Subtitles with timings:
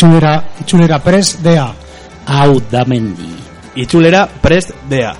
[0.00, 1.74] itxulera, itxulera prest dea.
[2.24, 3.36] Hau da mendi.
[3.76, 5.12] Itxulera prest dea.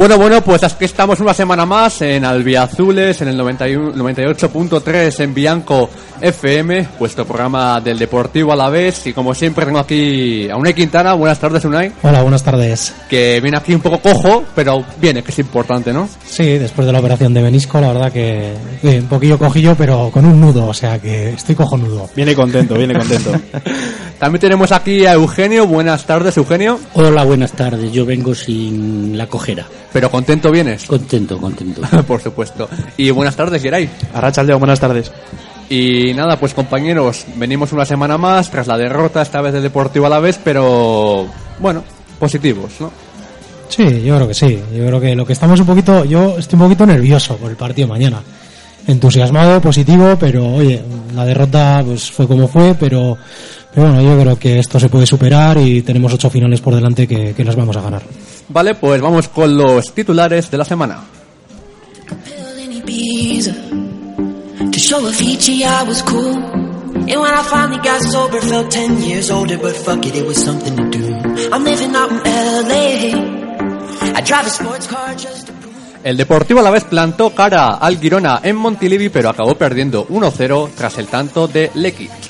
[0.00, 5.34] Bueno, bueno, pues aquí estamos una semana más en Albiazules, en el 91 98.3 en
[5.34, 9.06] Bianco FM, vuestro programa del Deportivo a la vez.
[9.08, 11.12] Y como siempre tengo aquí a Unai Quintana.
[11.12, 11.92] Buenas tardes, Unai.
[12.02, 12.94] Hola, buenas tardes.
[13.10, 16.08] Que viene aquí un poco cojo, pero viene, que es importante, ¿no?
[16.24, 20.08] Sí, después de la operación de menisco, la verdad que eh, un poquillo cojillo, pero
[20.10, 22.08] con un nudo, o sea que estoy cojonudo.
[22.16, 23.32] Viene contento, viene contento.
[24.20, 25.66] También tenemos aquí a Eugenio.
[25.66, 26.78] Buenas tardes, Eugenio.
[26.92, 27.90] Hola, buenas tardes.
[27.90, 29.64] Yo vengo sin la cojera.
[29.94, 30.84] Pero contento vienes.
[30.84, 31.80] Contento, contento.
[32.06, 32.68] Por supuesto.
[32.98, 33.88] Y buenas tardes, Geray.
[34.12, 35.10] Arrachaldeo, buenas tardes.
[35.70, 40.04] Y nada, pues compañeros, venimos una semana más tras la derrota, esta vez del Deportivo
[40.04, 41.26] a la vez, pero
[41.58, 41.82] bueno,
[42.18, 42.92] positivos, ¿no?
[43.70, 44.60] Sí, yo creo que sí.
[44.76, 47.56] Yo creo que lo que estamos un poquito, yo estoy un poquito nervioso por el
[47.56, 48.20] partido mañana.
[48.86, 50.82] Entusiasmado, positivo, pero oye,
[51.14, 53.16] la derrota pues fue como fue, pero,
[53.74, 57.06] pero bueno, yo creo que esto se puede superar y tenemos ocho finales por delante
[57.06, 58.02] que, que las vamos a ganar.
[58.48, 61.00] Vale, pues vamos con los titulares de la semana.
[67.10, 70.36] And when I finally got sober, felt 10 years older, but fuck it, it was
[70.36, 71.50] something to do.
[71.50, 74.14] I'm living out in LA.
[74.14, 75.74] I drive a sports car just to prove.
[76.04, 80.70] El Deportivo a la vez plantó cara al Girona en Montilivi, pero acabó perdiendo 1-0
[80.76, 82.29] tras el tanto de Lekic.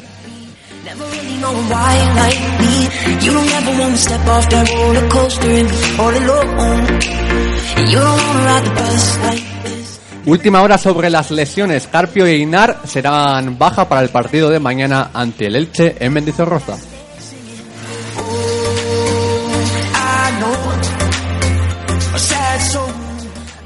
[10.26, 11.86] Última hora sobre las lesiones.
[11.86, 16.76] Carpio e Inar serán baja para el partido de mañana ante el Elche en Mendizorroza.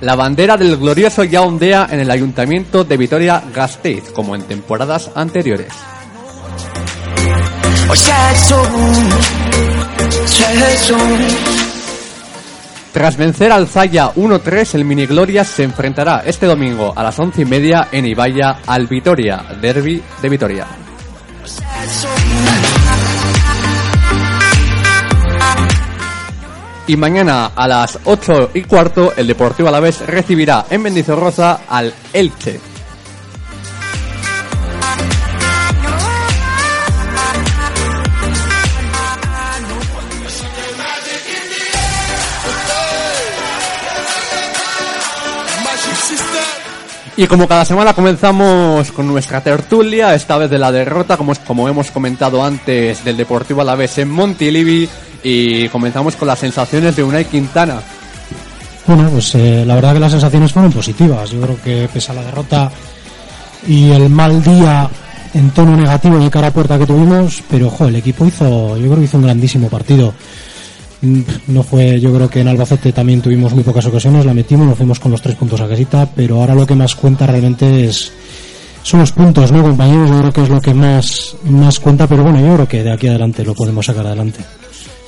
[0.01, 5.73] La bandera del glorioso ya ondea en el ayuntamiento de Vitoria-Gasteiz, como en temporadas anteriores.
[12.93, 17.43] Tras vencer al Zaya 1-3, el Mini Glorias se enfrentará este domingo a las once
[17.43, 20.67] y media en Ibaya al Vitoria, derby de Vitoria.
[26.87, 32.74] Y mañana a las 8 y cuarto, el Deportivo Alavés recibirá en Mendizorroza al Elche.
[47.17, 51.69] Y como cada semana comenzamos con nuestra tertulia, esta vez de la derrota, como, como
[51.69, 54.89] hemos comentado antes, del Deportivo Alavés en Montilivi,
[55.23, 57.81] y comenzamos con las sensaciones de Unai Quintana.
[58.87, 61.31] Bueno, pues eh, la verdad que las sensaciones fueron positivas.
[61.31, 62.71] Yo creo que pese a la derrota
[63.67, 64.89] y el mal día
[65.33, 68.87] en tono negativo de cara a puerta que tuvimos, pero ojo, el equipo hizo, yo
[68.87, 70.13] creo que hizo un grandísimo partido.
[71.49, 74.77] No fue, yo creo que en Albacete también tuvimos muy pocas ocasiones, la metimos, nos
[74.77, 78.13] fuimos con los tres puntos a casita, pero ahora lo que más cuenta realmente es
[78.83, 80.11] son los puntos, ¿no, compañeros?
[80.11, 82.93] Yo creo que es lo que más, más cuenta, pero bueno, yo creo que de
[82.93, 84.41] aquí adelante lo podemos sacar adelante.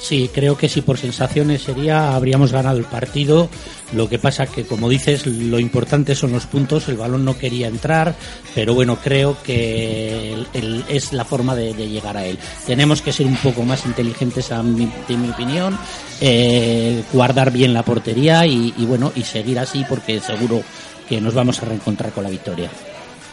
[0.06, 3.49] Sí, creo que si por sensaciones sería, habríamos ganado el partido.
[3.93, 6.88] Lo que pasa que, como dices, lo importante son los puntos.
[6.88, 8.14] El balón no quería entrar,
[8.55, 10.47] pero bueno, creo que
[10.88, 12.38] es la forma de, llegar a él.
[12.64, 15.76] Tenemos que ser un poco más inteligentes, a mi, mi opinión,
[16.20, 20.62] eh, guardar bien la portería y, y bueno, y seguir así porque seguro
[21.08, 22.70] que nos vamos a reencontrar con la victoria.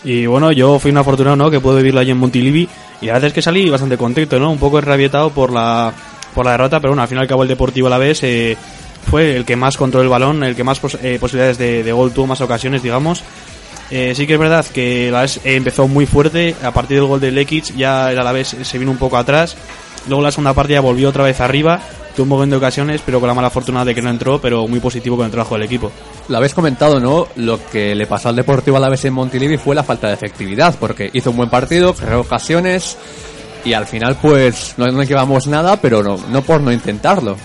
[0.04, 1.52] Y bueno, yo fui un afortunado, ¿no?
[1.52, 2.68] Que puedo vivirlo allí en Montilivi.
[3.00, 4.50] Y la verdad es que salí bastante contento, ¿no?
[4.50, 5.94] Un poco enrabietado por la,
[6.34, 8.24] por la derrota, pero bueno, al fin y al cabo el Deportivo a la vez
[8.24, 8.58] eh,
[9.10, 11.92] fue el que más controló el balón, el que más pos- eh, posibilidades de, de
[11.92, 13.24] gol tuvo, más ocasiones, digamos.
[13.92, 17.20] Eh, sí que es verdad que la vez empezó muy fuerte, a partir del gol
[17.20, 19.56] de Lekic ya el Alavés se vino un poco atrás.
[20.08, 21.80] Luego la segunda parte ya volvió otra vez arriba,
[22.16, 24.68] tuvo un montón de ocasiones, pero con la mala fortuna de que no entró, pero
[24.68, 25.92] muy positivo con el trabajo del equipo.
[26.28, 27.28] Lo habéis comentado, ¿no?
[27.36, 31.10] Lo que le pasó al Deportivo Alavés en Montilivi fue la falta de efectividad, porque
[31.14, 32.98] hizo un buen partido, creó ocasiones,
[33.66, 37.38] y al final pues no, no llevamos nada, pero no, no por no intentarlo.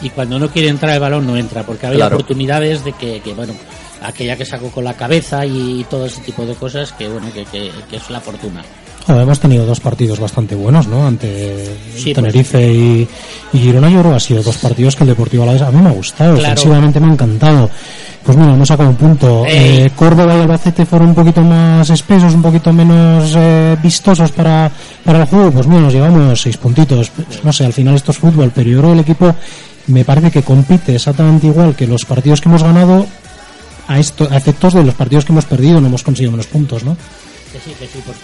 [0.00, 2.16] y cuando no quiere entrar el balón no entra porque había Claro.
[2.16, 3.54] oportunidades de que, que, bueno
[4.02, 7.44] aquella que sacó con la cabeza y todo ese tipo de cosas que bueno que,
[7.46, 8.62] que- que es la fortuna
[9.06, 11.06] Hemos tenido dos partidos bastante buenos, ¿no?
[11.06, 13.06] Ante Sí, Tenerife y,
[13.52, 15.80] y Girona, yo creo que ha sido dos partidos que el Deportivo Alavés a mí
[15.82, 16.54] me ha gustado, Claro.
[16.54, 17.68] ofensivamente me ha encantado.
[18.24, 19.44] Pues mira, hemos sacado un punto.
[19.46, 24.70] Eh, Córdoba y Albacete fueron un poquito más espesos, un poquito menos eh, vistosos para,
[25.04, 25.50] para el juego.
[25.52, 27.10] Pues mira, nos llevamos seis puntitos.
[27.10, 29.34] Pues no sé, al final esto es fútbol, pero yo creo que el equipo
[29.88, 33.04] me parece que compite exactamente igual que los partidos que hemos ganado
[33.86, 36.82] a, esto, a efectos de los partidos que hemos perdido, no hemos conseguido menos puntos,
[36.84, 36.96] ¿no?
[37.52, 38.20] Que sí, que sí, por, que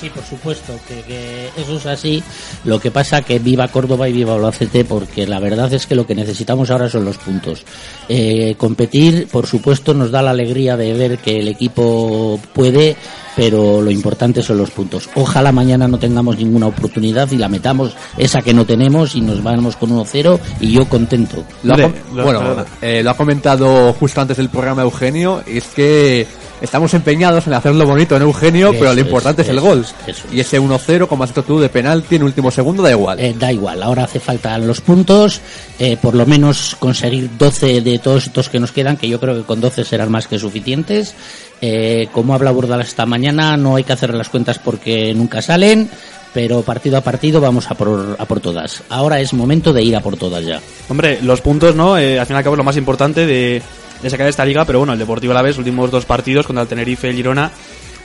[0.00, 2.22] sí, por supuesto, que, que eso es así.
[2.64, 6.06] Lo que pasa que viva Córdoba y viva Albacete, porque la verdad es que lo
[6.06, 7.62] que necesitamos ahora son los puntos.
[8.08, 12.96] Eh, competir, por supuesto, nos da la alegría de ver que el equipo puede,
[13.36, 15.08] pero lo importante son los puntos.
[15.14, 19.42] Ojalá mañana no tengamos ninguna oportunidad y la metamos esa que no tenemos y nos
[19.42, 21.44] vamos con 1-0 y yo contento.
[21.62, 24.82] Lo ha, Hombre, com- lo- bueno, lo- eh, lo ha comentado justo antes del programa
[24.82, 26.26] Eugenio, es que
[26.60, 29.86] estamos empeñados en hacerlo bonito en Eugenio, pero lo importante es, el eso gol.
[30.32, 33.20] Y ese 1-0, como has dicho tú, de penalti en último segundo, da igual.
[33.20, 35.40] Eh, da igual, ahora hace falta los puntos,
[35.78, 39.36] eh, por lo menos conseguir 12 de todos estos que nos quedan, que yo creo
[39.36, 41.14] que con 12 serán más que suficientes.
[41.62, 45.90] Eh, como habla Burdal esta mañana, no hay que hacer las cuentas porque nunca salen,
[46.32, 48.82] pero partido a partido vamos a por, a por todas.
[48.88, 50.60] Ahora es momento de ir a por todas ya.
[50.88, 51.98] Hombre, los puntos, ¿no?
[51.98, 53.62] Eh, al fin y al cabo es lo más importante de,
[54.02, 57.06] de sacar esta liga, pero bueno, el Deportivo Alavés, últimos dos partidos contra el Tenerife
[57.08, 57.50] y el Girona,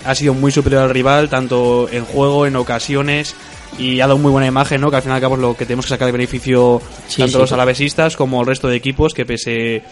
[0.06, 3.36] ha sido muy superior al rival, tanto en juego, en ocasiones,
[3.80, 4.90] y ha dado muy buena imagen, ¿no?
[4.90, 7.18] Que al fin y al cabo es lo que tenemos que sacar de beneficio Sí,
[7.22, 9.84] tanto sí, los alavesistas como el resto de equipos, que pese,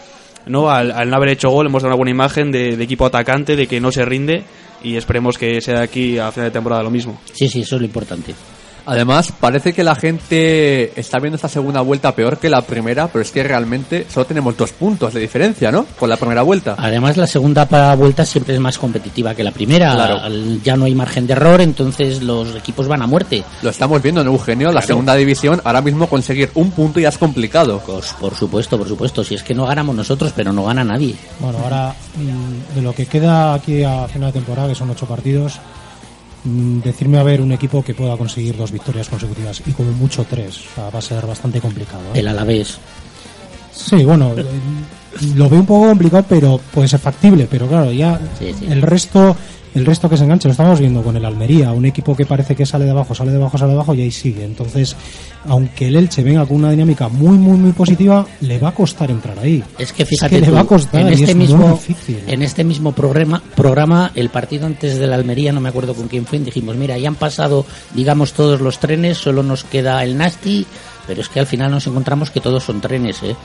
[0.46, 0.70] ¿no?
[0.70, 3.56] Al, al no haber hecho gol, hemos dado una buena imagen de, de equipo atacante,
[3.56, 4.44] de que no se rinde,
[4.82, 7.20] y esperemos que sea de aquí a final de temporada lo mismo.
[7.32, 8.34] Sí, sí, eso es lo importante.
[8.86, 13.22] Además, parece que la gente está viendo esta segunda vuelta peor que la primera, pero
[13.22, 15.86] es que realmente solo tenemos dos puntos de diferencia, ¿no?
[15.98, 16.74] Con la primera vuelta.
[16.78, 17.64] Además, la segunda
[17.94, 19.94] vuelta siempre es más competitiva que la primera.
[19.94, 20.20] Claro.
[20.62, 23.44] Ya no hay margen de error, entonces los equipos van a muerte.
[23.62, 27.18] Lo estamos viendo en Eugenio, la segunda división, ahora mismo conseguir un punto ya es
[27.18, 27.82] complicado.
[27.84, 29.24] Pues, por supuesto, por supuesto.
[29.24, 31.14] Si es que no ganamos nosotros, pero no gana nadie.
[31.40, 35.06] Bueno, ahora mm, de lo que queda aquí a final de temporada, que son ocho
[35.06, 35.60] partidos,
[36.44, 40.58] decirme a ver un equipo que pueda conseguir dos victorias consecutivas y como mucho tres.
[40.58, 42.02] O sea, va a ser bastante complicado.
[42.14, 42.20] ¿eh?
[42.20, 42.78] El Alavés.
[43.72, 44.44] Sí, bueno, eh,
[45.34, 47.48] lo veo un poco complicado, pero puede ser factible.
[47.50, 48.66] Pero claro, ya Sí, sí.
[48.68, 49.36] el resto,
[49.74, 52.54] el resto que se enganche, lo estamos viendo con el Almería, un equipo que parece
[52.54, 54.44] que sale de abajo, sale de abajo, sale de abajo y ahí sigue.
[54.44, 54.94] Entonces,
[55.46, 59.10] aunque el Elche venga con una dinámica muy, muy, muy positiva, le va a costar
[59.10, 59.62] entrar ahí.
[59.78, 62.20] Es que fíjate, le tú, va a costar en este es mismo, difícil.
[62.26, 66.06] en este mismo programa, programa, el partido antes de la Almería, no me acuerdo con
[66.08, 70.16] quién fue, dijimos, mira, ya han pasado, digamos, todos los trenes, solo nos queda el
[70.16, 70.66] Nasty,
[71.06, 73.36] pero es que al final nos encontramos que todos son trenes, ¿eh?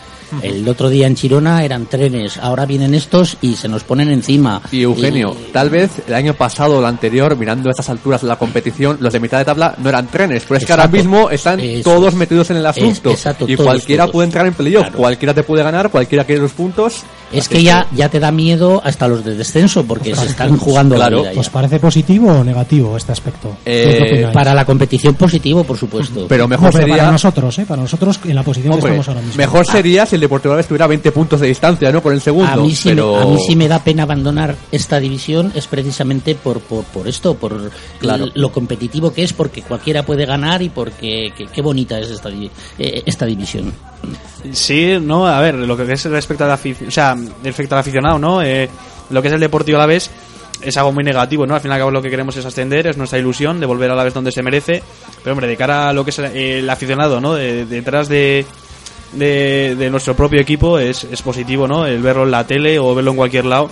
[0.42, 4.62] El otro día en Chirona eran trenes, ahora vienen estos y se nos ponen encima.
[4.72, 8.28] Y Eugenio, Y- tal vez el año pasado o el anterior, mirando estas alturas de
[8.28, 11.30] la competición, los de mitad de tabla no eran trenes, pero es que ahora mismo
[11.30, 13.10] están Eso todos metidos en el asunto.
[13.10, 14.14] Es- exacto, y todos, cualquiera todos.
[14.14, 14.98] puede entrar en playoff, Claro.
[14.98, 17.04] cualquiera te puede ganar, cualquiera quiere los puntos.
[17.32, 20.96] Es que ya, ya te da miedo hasta los de descenso, porque se están jugando
[20.96, 21.40] Claro, la vida ya.
[21.42, 23.56] ¿Os parece positivo o negativo este aspecto?
[23.66, 24.30] Eh.
[24.34, 26.26] Para la competición positivo, por supuesto.
[26.28, 27.12] Pero No, mejor pero para sería...
[27.12, 27.66] nosotros, ¿eh?
[27.68, 29.38] Para nosotros en la posición Hombre, que estamos ahora mismo.
[29.38, 32.02] mejor sería si el Deportivo Alavés tuviera 20 puntos de distancia, ¿no?
[32.02, 32.52] Por el segundo.
[32.52, 33.16] A mí, sí pero...
[33.18, 37.08] me, a mí sí me da pena abandonar esta división es precisamente por, por, por
[37.08, 38.28] esto, por Claro.
[38.34, 42.30] lo competitivo que es, porque cualquiera puede ganar y porque que- qué bonita es esta,
[42.30, 43.74] eh, esta división.
[44.54, 48.18] Sí, no, a ver, lo que es respecto al, afic- o sea, respecto al aficionado,
[48.20, 48.42] ¿no?
[48.42, 48.70] Eh,
[49.10, 50.10] lo que es el Deportivo a la vez
[50.62, 51.56] es algo muy negativo, ¿no?
[51.56, 53.92] Al fin y al cabo lo que queremos es ascender, es nuestra ilusión de volver
[53.92, 54.82] a la vez donde se merece.
[55.24, 57.34] Pero hombre, de cara a lo que es el, aficionado, ¿no?
[57.34, 58.46] De- detrás de,
[59.14, 61.86] de, de nuestro propio equipo es, es positivo, ¿no?
[61.86, 63.70] El verlo en la tele o verlo en cualquier lado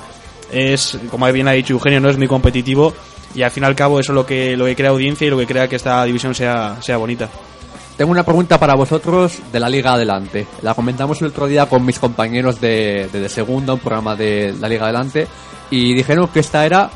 [0.51, 2.93] es, como bien ha dicho Eugenio, no es muy competitivo
[3.35, 5.29] y al fin y al cabo eso es lo que, lo que crea audiencia y
[5.29, 7.29] lo que crea que esta división sea, sea bonita.
[7.97, 10.45] Tengo una pregunta para vosotros de la Liga Adelante.
[10.61, 14.69] La comentamos el otro día con mis compañeros de, de, Segunda, un programa de la
[14.69, 15.27] Liga Adelante,
[15.71, 16.91] y dijeron que esta era,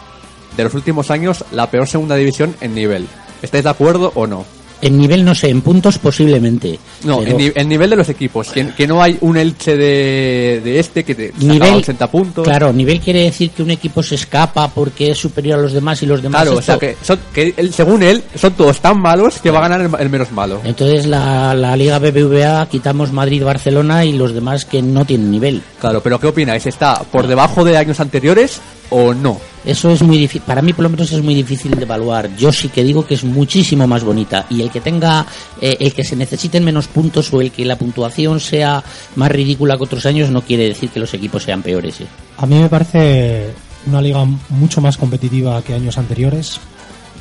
[0.56, 3.08] de los últimos años, la peor segunda división en nivel.
[3.42, 4.46] ¿Estáis de acuerdo o no?
[4.82, 6.80] En nivel, no sé, en puntos posiblemente.
[7.04, 8.50] No, pero en, en nivel de los equipos.
[8.50, 12.44] Que, que no hay un Elche de, de este que te nivel, 80 puntos.
[12.44, 16.02] Claro, nivel quiere decir que un equipo se escapa porque es superior a los demás
[16.02, 16.42] y los demás.
[16.44, 19.60] Claro, o sea que, son, que él, según él, son todos tan malos que va
[19.60, 20.62] a ganar el, el menos malo.
[20.64, 25.62] Entonces la, la Liga BBVA quitamos Madrid, Barcelona y los demás que no tienen nivel.
[25.80, 26.66] Claro, pero ¿qué opináis?
[26.66, 29.40] ¿Está por debajo de años anteriores o no?
[29.64, 32.36] Eso es muy difícil, para mí por lo menos es muy difícil de evaluar.
[32.36, 35.24] Yo sí que digo que es muchísimo más bonita y el que tenga,
[35.62, 38.84] eh, el que se necesiten menos puntos o el que la puntuación sea
[39.16, 42.02] más ridícula que otros años no quiere decir que los equipos sean peores.
[42.02, 42.08] ¿eh?
[42.38, 43.52] A mí me parece
[43.86, 46.60] una liga mucho más competitiva que años anteriores.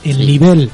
[0.02, 0.24] El Sí.
[0.26, 0.70] nivel,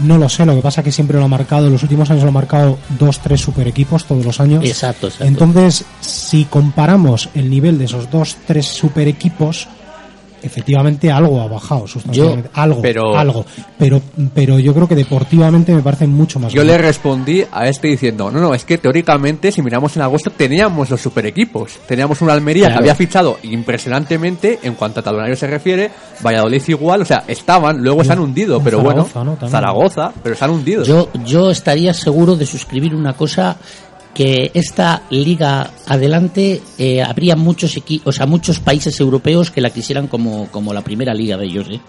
[0.00, 2.10] no lo sé, lo que pasa es que siempre lo ha marcado, en los últimos
[2.10, 4.64] años lo ha marcado dos, tres super equipos todos los años.
[4.64, 5.26] Exacto, exacto.
[5.26, 9.68] Entonces, si comparamos el nivel de esos dos, tres super equipos,
[10.42, 12.50] efectivamente algo ha bajado sustancialmente.
[12.54, 13.44] algo, pero- algo.
[13.78, 14.00] Pero,
[14.34, 18.30] pero yo creo que deportivamente me parece mucho más Yo le respondí a este diciendo,
[18.30, 21.78] no, no, es que teóricamente, si miramos en agosto, teníamos los super equipos.
[21.86, 22.74] Teníamos una Almería Claro.
[22.74, 25.90] que había fichado impresionantemente en cuanto a talonario se refiere,
[26.24, 29.48] Valladolid igual, o sea, estaban, luego se han hundido, un pero Zaragoza, bueno.
[29.48, 30.84] Zaragoza, pero se han hundido.
[30.84, 33.56] Yo, yo estaría seguro de suscribir una cosa
[34.14, 40.06] que esta liga adelante eh, habría muchos o sea, muchos países europeos que la quisieran
[40.06, 41.80] como, como la primera liga de ellos, ¿eh?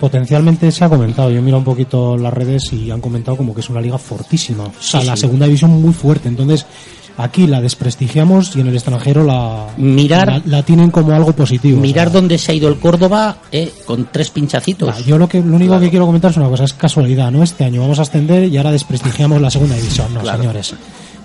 [0.00, 3.60] Potencialmente se ha comentado, yo miro un poquito las redes y han comentado como que
[3.60, 4.64] es una liga fortísima.
[4.64, 5.22] O sea, Sí, la sí.
[5.22, 6.28] segunda división muy fuerte.
[6.28, 6.66] Entonces,
[7.16, 11.80] aquí la desprestigiamos y en el extranjero la, Mirar- la, la tienen como algo positivo.
[11.80, 15.04] Mirar O sea, dónde se ha ido el Córdoba eh, con tres pinchacitos.
[15.06, 17.42] Yo lo que lo único que quiero comentar es una cosa, es casualidad, ¿no?
[17.42, 20.74] Este año vamos a ascender y ahora desprestigiamos la segunda división, no, señores.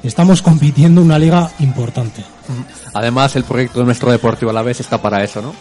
[0.03, 2.23] Estamos compitiendo en una liga importante.
[2.93, 5.53] Además, el proyecto de nuestro Deportivo a la vez está para eso, ¿no?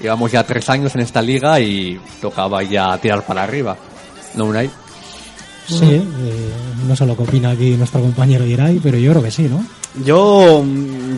[0.00, 3.76] Llevamos ya tres años en esta liga y tocaba ya tirar para arriba.
[4.34, 4.70] ¿No, Unai?
[5.66, 6.52] Sí, eh,
[6.86, 9.64] no sé lo que opina aquí nuestro compañero Irai, pero yo creo que sí, ¿no?
[10.04, 10.64] Yo,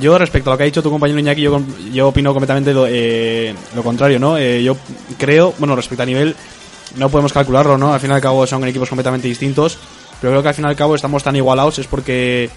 [0.00, 1.62] yo respecto a lo que ha dicho tu compañero Iñaki, yo,
[1.92, 4.36] yo opino completamente lo, eh, lo contrario, ¿no?
[4.36, 4.76] Eh, yo
[5.18, 6.34] creo, bueno, respecto a nivel,
[6.96, 7.94] no podemos calcularlo, ¿no?
[7.94, 9.78] Al fin y al cabo son equipos completamente distintos,
[10.20, 12.50] pero creo que al fin y al cabo estamos tan igualados es porque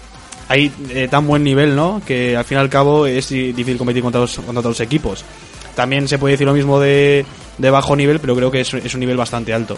[0.48, 2.00] hay eh, tan buen nivel, ¿no?
[2.06, 5.24] Que al fin y al cabo es di- difícil competir contra los, contra otros equipos.
[5.74, 7.24] También se puede decir lo mismo de,
[7.58, 9.76] de bajo nivel, pero creo que es, es un nivel bastante alto.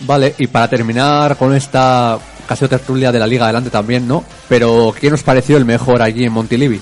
[0.00, 4.24] Vale, y para terminar con esta casi tertulia de la liga adelante también, ¿no?
[4.48, 6.80] Pero, ¿qué nos pareció el mejor allí en Montilivi?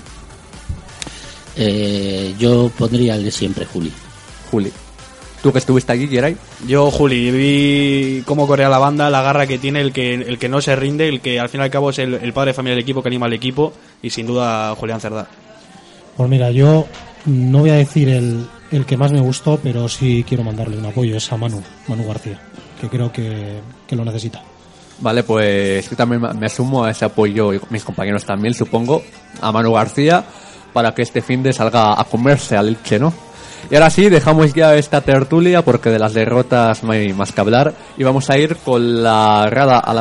[1.56, 3.92] Eh, yo pondría el de siempre, Juli.
[4.50, 4.72] Juli.
[5.42, 6.36] ¿Tú que estuviste allí, Geray?
[6.66, 10.48] Yo, Juli, vi cómo correa la banda, la garra que tiene, el que, el que
[10.50, 12.54] no se rinde, el que al fin y al cabo es el, el padre de
[12.54, 15.26] familia del equipo que anima al equipo y sin duda Julián Cerdá.
[16.16, 16.86] Pues mira, yo
[17.24, 20.84] no voy a decir el, el que más me gustó, pero sí quiero mandarle un
[20.84, 22.38] apoyo, es a Manu, Manu García,
[22.78, 24.42] que creo que, que lo necesita.
[25.00, 29.02] Vale, pues yo también me asumo a ese apoyo y mis compañeros también, supongo,
[29.40, 30.22] a Manu García,
[30.74, 33.29] para que este fin de salga a comerse al Elche, ¿no?
[33.70, 37.40] Y ahora sí, dejamos ya esta tertulia porque de las derrotas no hay más que
[37.40, 39.92] hablar y vamos a ir con la rada a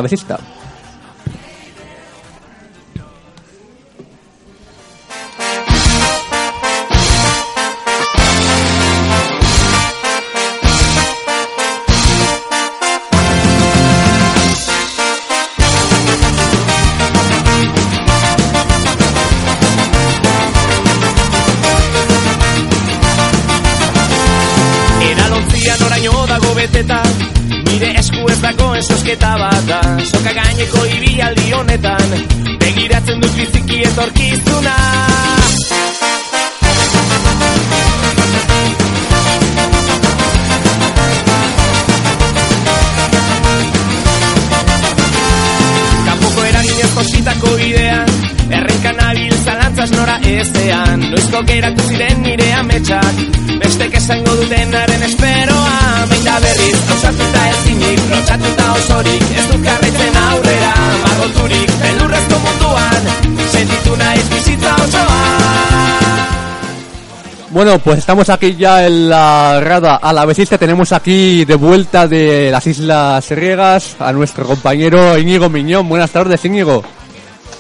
[67.60, 70.58] Bueno, pues estamos aquí ya en la rada a la besista.
[70.58, 75.90] Tenemos aquí de vuelta de las Islas Riegas a nuestro compañero Íñigo Miñón.
[75.90, 76.82] Buenas tardes, Íñigo.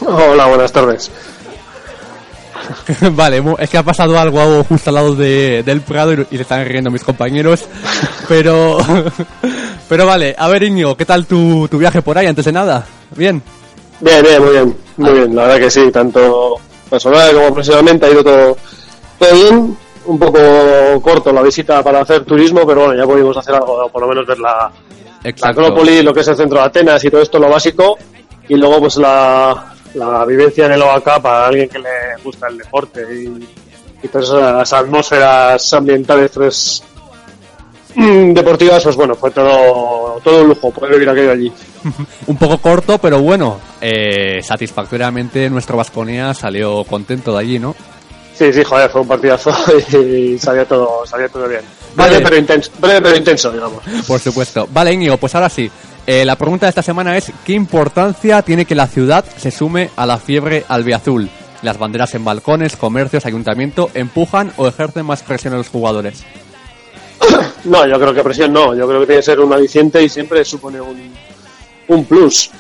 [0.05, 1.11] Hola, buenas tardes.
[3.11, 6.43] vale, es que ha pasado algo justo al lado de, del Prado y, y se
[6.43, 7.65] están riendo mis compañeros.
[8.29, 8.77] Pero,
[9.89, 12.85] pero vale, a ver Íñigo, ¿qué tal tu, tu viaje por ahí antes de nada?
[13.17, 13.43] Bien.
[13.99, 15.35] Bien, bien, muy bien, muy bien.
[15.35, 16.55] La verdad que sí, tanto
[16.89, 18.57] personal como profesionalmente ha ido todo,
[19.19, 19.77] todo bien.
[20.09, 20.39] Un poco
[21.03, 24.25] corto la visita para hacer turismo, pero bueno, ya pudimos hacer algo, por lo menos
[24.25, 24.71] ver la.
[25.43, 27.95] Acrópolis, lo que es el centro de Atenas y todo esto, lo básico.
[28.47, 31.89] Y luego, pues la, la vivencia en el OAK para alguien que le
[32.23, 33.47] gusta el deporte y,
[34.01, 36.83] y todas esas atmósferas ambientales tres,
[37.93, 41.53] mm, deportivas, pues bueno, fue todo, todo un lujo poder vivir aquello allí.
[42.25, 47.75] Un poco corto, pero bueno, eh, satisfactoriamente nuestro Vasconia salió contento de allí, ¿no?
[48.39, 49.51] Sí, sí, joder, fue un partidazo
[49.97, 51.59] y salió todo, todo bien.
[51.93, 52.11] Vale.
[52.11, 53.83] Breve pero intenso, breve pero intenso, digamos.
[54.07, 54.65] Por supuesto.
[54.71, 55.69] Vale, Íñigo, pues ahora sí.
[56.07, 59.89] Eh, la pregunta de esta semana es ¿qué importancia tiene que la ciudad se sume
[59.97, 61.29] a la fiebre albiazul?
[61.63, 66.23] Las banderas en balcones, comercios, ayuntamiento empujan o ejercen más presión a los jugadores.
[67.65, 68.73] No, yo creo que presión no.
[68.73, 71.13] Yo creo que tiene que ser un aliciente y siempre supone un,
[71.89, 72.51] un plus.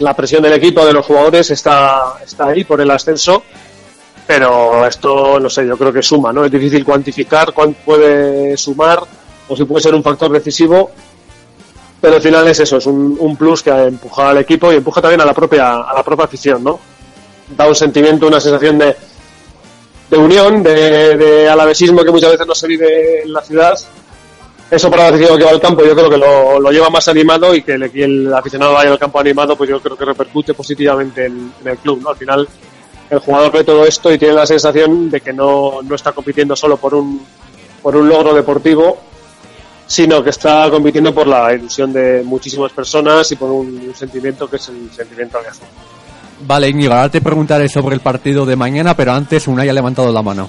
[0.00, 3.42] La presión del equipo, de los jugadores, está, está ahí por el ascenso.
[4.28, 6.44] Pero esto, no sé, yo creo que suma, ¿no?
[6.44, 9.00] Es difícil cuantificar cuánto puede sumar
[9.48, 10.90] o si puede ser un factor decisivo.
[11.98, 15.22] Pero al final es eso, es un, plus que empuja al equipo y empuja también
[15.22, 16.78] a la propia, a la propia afición, ¿no?
[17.56, 18.94] Da un sentimiento, una sensación de,
[20.10, 23.78] de unión, de, de alavesismo que muchas veces no se vive en la ciudad.
[24.70, 27.08] Eso para el aficionado que va al campo yo creo que lo, lo lleva más
[27.08, 30.52] animado y que el, el aficionado vaya al campo animado pues yo creo que repercute
[30.52, 32.02] positivamente en, en el club.
[32.02, 32.10] ¿no?
[32.10, 32.46] Al final
[33.10, 36.54] el jugador ve todo esto y tiene la sensación de que no, no está compitiendo
[36.54, 37.22] solo por un,
[37.82, 38.98] por un logro deportivo,
[39.86, 44.48] sino que está compitiendo por la ilusión de muchísimas personas y por un, un sentimiento
[44.48, 45.66] que es el sentimiento de azul.
[46.46, 50.12] Vale, Íñigo, ahora te preguntaré sobre el partido de mañana, pero antes Unai ha levantado
[50.12, 50.48] la mano.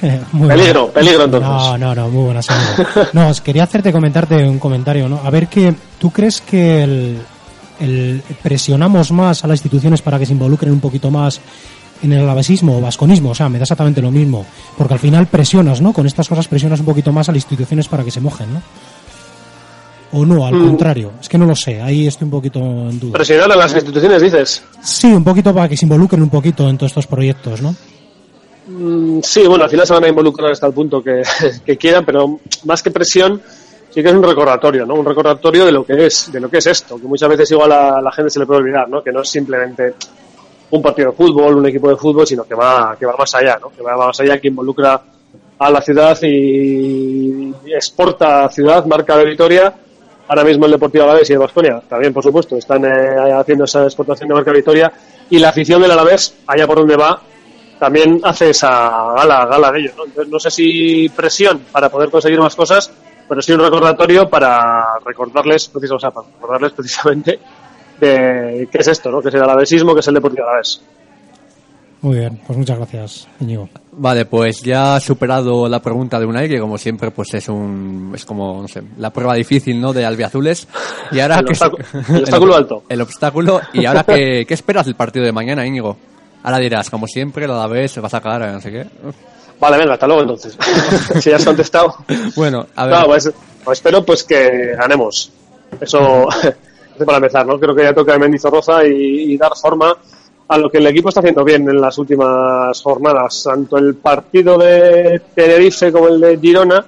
[0.32, 0.94] Muy Peligro, buena.
[0.94, 1.48] peligro entonces.
[1.48, 2.46] No, no, no, muy buenas.
[3.12, 5.20] No, os quería hacerte comentarte un comentario, ¿no?
[5.24, 7.18] A ver que tú crees que el,
[7.80, 11.38] el- presionamos más a las instituciones para que se involucren un poquito más
[12.02, 14.44] en el alavesismo o vasconismo, o sea, me da exactamente lo mismo,
[14.78, 15.92] porque al final presionas, ¿no?
[15.92, 18.62] Con estas cosas presionas un poquito más a las instituciones para que se mojen, ¿no?
[20.12, 20.66] O no, al Mm.
[20.66, 23.12] contrario, es que no lo sé, ahí estoy un poquito en duda.
[23.12, 24.62] Presionar a las instituciones, dices.
[24.82, 27.74] Sí, un poquito para que se involucren un poquito en todos estos proyectos, ¿no?
[28.66, 31.22] Mm, Sí, bueno, al final se van a involucrar hasta el punto que,
[31.64, 33.40] que quieran, pero más que presión,
[33.90, 34.94] sí que es un recordatorio, ¿no?
[34.94, 37.70] Un recordatorio de lo que es, de lo que es esto, que muchas veces igual
[37.70, 39.02] a la gente se le puede olvidar, ¿no?
[39.04, 39.94] Que no es simplemente
[40.70, 43.58] un partido de fútbol, un equipo de fútbol, sino que va, que va más allá,
[43.60, 43.70] ¿no?
[43.70, 45.00] Que va más allá, que involucra
[45.58, 49.72] a la ciudad y exporta a ciudad, marca de Vitoria.
[50.28, 53.82] Ahora mismo el Deportivo Alavés y el Baskonia también, por supuesto, están eh, haciendo esa
[53.84, 54.92] exportación de marca Vitoria.
[55.28, 57.20] Y la afición del Alavés, allá por donde va,
[57.78, 59.92] también hace esa gala, gala de ello.
[60.28, 60.38] ¿no?
[60.38, 62.92] Sé si presión para poder conseguir más cosas,
[63.28, 67.38] pero sí un recordatorio para recordarles, precis- o para recordarles precisamente
[68.00, 69.20] de qué es esto, ¿no?
[69.20, 70.80] que es el alavesismo, que es el Deportivo Alavés.
[72.02, 73.68] Muy bien, pues muchas gracias, Íñigo.
[73.92, 78.12] Vale, pues ya ha superado la pregunta de Unai, que como siempre pues es un
[78.14, 79.92] es como no sé, la prueba difícil, ¿no?
[79.92, 80.66] de albiazules.
[81.12, 82.82] Y ahora El que obstáculo- el obstáculo alto.
[82.88, 85.98] El obstáculo y ahora qué, qué esperas del partido de mañana, Íñigo?
[86.42, 88.86] Ahora dirás, como siempre, la vez se va a sacar, no sé qué.
[89.60, 90.56] Vale, venga, hasta luego entonces.
[91.20, 91.96] si ya has contestado.
[92.34, 92.98] Bueno, a ver.
[92.98, 93.30] No, pues,
[93.62, 95.30] pues espero pues que ganemos.
[95.78, 96.54] Eso, eso
[97.04, 97.58] para empezar, ¿no?
[97.58, 99.96] Creo que ya toca de Mendizorroza y, y dar forma
[100.48, 103.42] a lo que el equipo está haciendo bien en las últimas jornadas.
[103.44, 106.84] Tanto el partido de Tenerife como el de Girona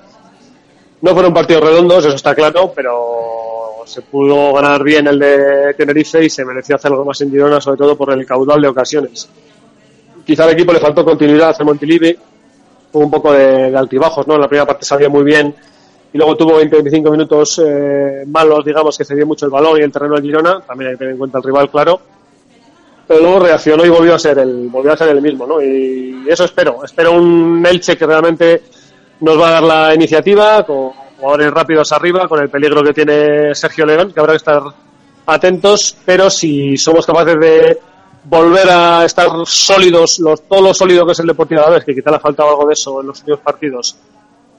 [1.01, 6.25] no fueron partidos redondos, eso está claro, pero se pudo ganar bien el de Tenerife
[6.25, 9.29] y se mereció hacer algo más en Girona, sobre todo por el caudal de ocasiones.
[10.25, 12.17] Quizá al equipo le faltó continuidad en Montilivi,
[12.93, 14.35] un poco de, altibajos, ¿no?
[14.35, 15.55] En la primera parte salió muy bien
[16.13, 19.91] y luego tuvo 20-25 minutos eh, malos, digamos, que cedió mucho el balón y el
[19.91, 22.01] terreno de Girona, también hay que tener en cuenta el rival, claro.
[23.09, 25.61] Pero luego reaccionó y volvió a ser el, volvió a ser el mismo, ¿no?
[25.63, 26.85] Y eso espero.
[26.85, 28.63] Espero un Elche que realmente
[29.21, 33.55] nos va a dar la iniciativa, con jugadores rápidos arriba, con el peligro que tiene
[33.55, 34.63] Sergio León, que habrá que estar
[35.27, 37.79] atentos, pero si somos capaces de
[38.25, 41.85] volver a estar sólidos, los, todo lo sólido que es el Deportivo a la vez,
[41.85, 43.97] que quizá le ha faltado algo de eso en los últimos partidos,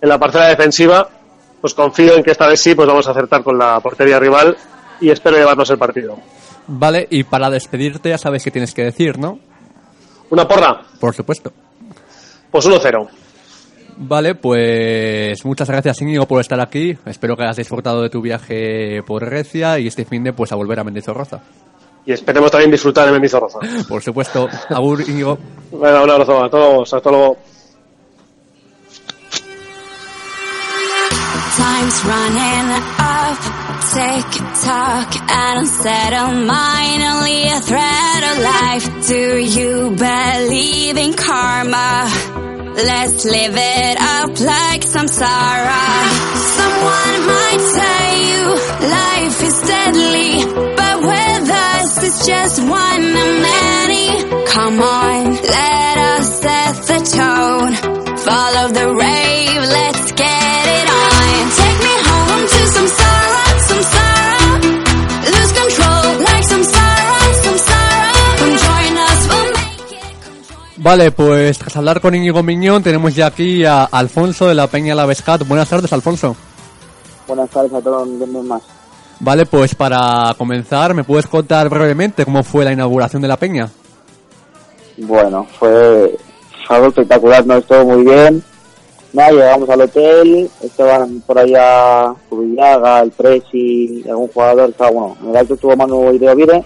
[0.01, 1.07] en la parcela defensiva,
[1.63, 4.57] pues confío en que esta vez sí, pues vamos a acertar con la portería rival
[4.99, 6.17] y espero llevarnos el partido.
[6.67, 9.39] Vale, y para despedirte ya sabes qué tienes que decir, ¿no?
[10.29, 11.53] Una porra, Por supuesto.
[12.51, 13.07] pues 1-0.
[13.95, 16.97] Vale, pues muchas gracias Íñigo por estar aquí.
[17.05, 20.55] Espero que hayas disfrutado de tu viaje por Grecia y este fin de pues a
[20.57, 21.39] volver a Mendizorroza.
[22.05, 23.59] Y esperemos también disfrutar de Mendizorroza.
[23.87, 24.49] Por supuesto.
[24.67, 25.37] Agur Íñigo.
[25.71, 27.37] Bueno, un abrazo a todos, hasta luego.
[31.55, 33.37] Time's running up,
[33.93, 34.29] tick
[34.65, 38.85] tock, an unsettled mine only a threat of life.
[39.07, 42.09] Do you believe in karma?
[42.75, 46.09] Let's live it up like sorrow.
[46.57, 48.43] Someone might tell you
[48.97, 50.29] life is deadly,
[50.79, 54.07] but with us it's just one of many.
[54.53, 55.02] Come on,
[70.83, 74.93] Vale, pues tras hablar con Íñigo Miñón tenemos ya aquí a Alfonso de la Peña
[74.93, 75.47] La Vescat.
[75.47, 76.35] Buenas tardes, Alfonso.
[77.25, 78.05] Buenas tardes a todos,
[78.43, 78.61] más.
[79.21, 83.69] Vale, pues para comenzar, ¿me puedes contar brevemente cómo fue la inauguración de la Peña?
[84.97, 86.17] Bueno, fue,
[86.67, 88.43] fue algo espectacular, no estuvo muy bien.
[89.13, 95.29] Nada, llegamos al hotel, estaban por allá Cubillaga, el Presi, algún jugador, estaba bueno, en
[95.29, 96.65] el alto estuvo Manu y Vide.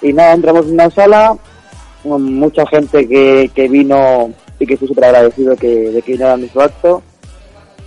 [0.00, 1.36] Y nada, entramos en una sala,
[2.06, 6.36] mucha gente que, que vino y que estoy súper agradecido que, de que viniera a
[6.36, 7.02] nuestro acto.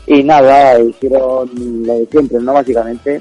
[0.08, 1.50] Y nada, hicieron
[1.86, 2.54] lo de siempre, ¿no?
[2.54, 3.20] Básicamente,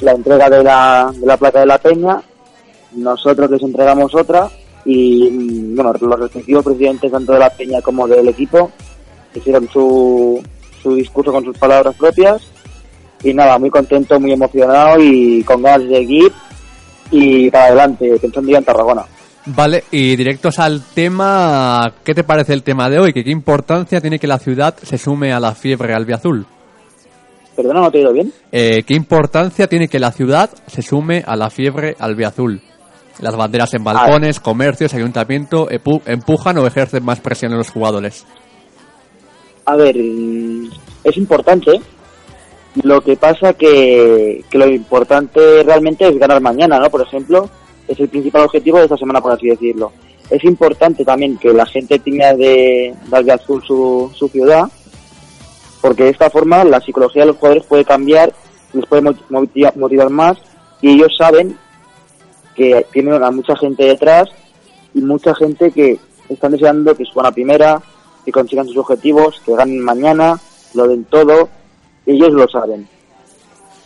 [0.00, 2.22] la entrega de la, de la placa de la peña,
[2.92, 4.48] nosotros les entregamos otra
[4.84, 8.70] y, mm, bueno, los respectivos presidentes tanto de la peña como del equipo
[9.34, 10.42] hicieron su,
[10.82, 12.42] su discurso con sus palabras propias
[13.22, 16.32] y nada, muy contento, muy emocionado y con ganas de seguir
[17.10, 19.04] y para adelante, pensando ya en Tarragona.
[19.46, 23.12] Vale, y directos al tema, ¿qué te parece el tema de hoy?
[23.12, 26.46] ¿Qué, qué importancia tiene que la ciudad se sume a la fiebre albiazul?
[27.56, 28.32] Perdona, ¿no te he oído bien?
[28.52, 32.60] Eh, ¿Qué importancia tiene que la ciudad se sume a la fiebre albiazul?
[33.20, 38.26] Las banderas en balcones, comercios, ayuntamiento empujan o ejercen más presión en los jugadores.
[39.66, 41.80] A ver, es importante.
[42.82, 46.88] Lo que pasa que, que lo importante realmente es ganar mañana, ¿no?
[46.88, 47.50] Por ejemplo,
[47.90, 49.92] es el principal objetivo de esta semana, por así decirlo.
[50.30, 54.70] Es importante también que la gente tenga de, de azul su, su ciudad,
[55.80, 58.32] porque de esta forma la psicología de los jugadores puede cambiar,
[58.72, 60.38] les puede moti- motiva- motivar más
[60.80, 61.56] y ellos saben
[62.54, 64.28] que tienen a mucha gente detrás
[64.94, 65.98] y mucha gente que
[66.28, 67.82] están deseando que suban a primera,
[68.24, 70.38] que consigan sus objetivos, que ganen mañana,
[70.74, 71.48] lo den todo,
[72.06, 72.86] ellos lo saben.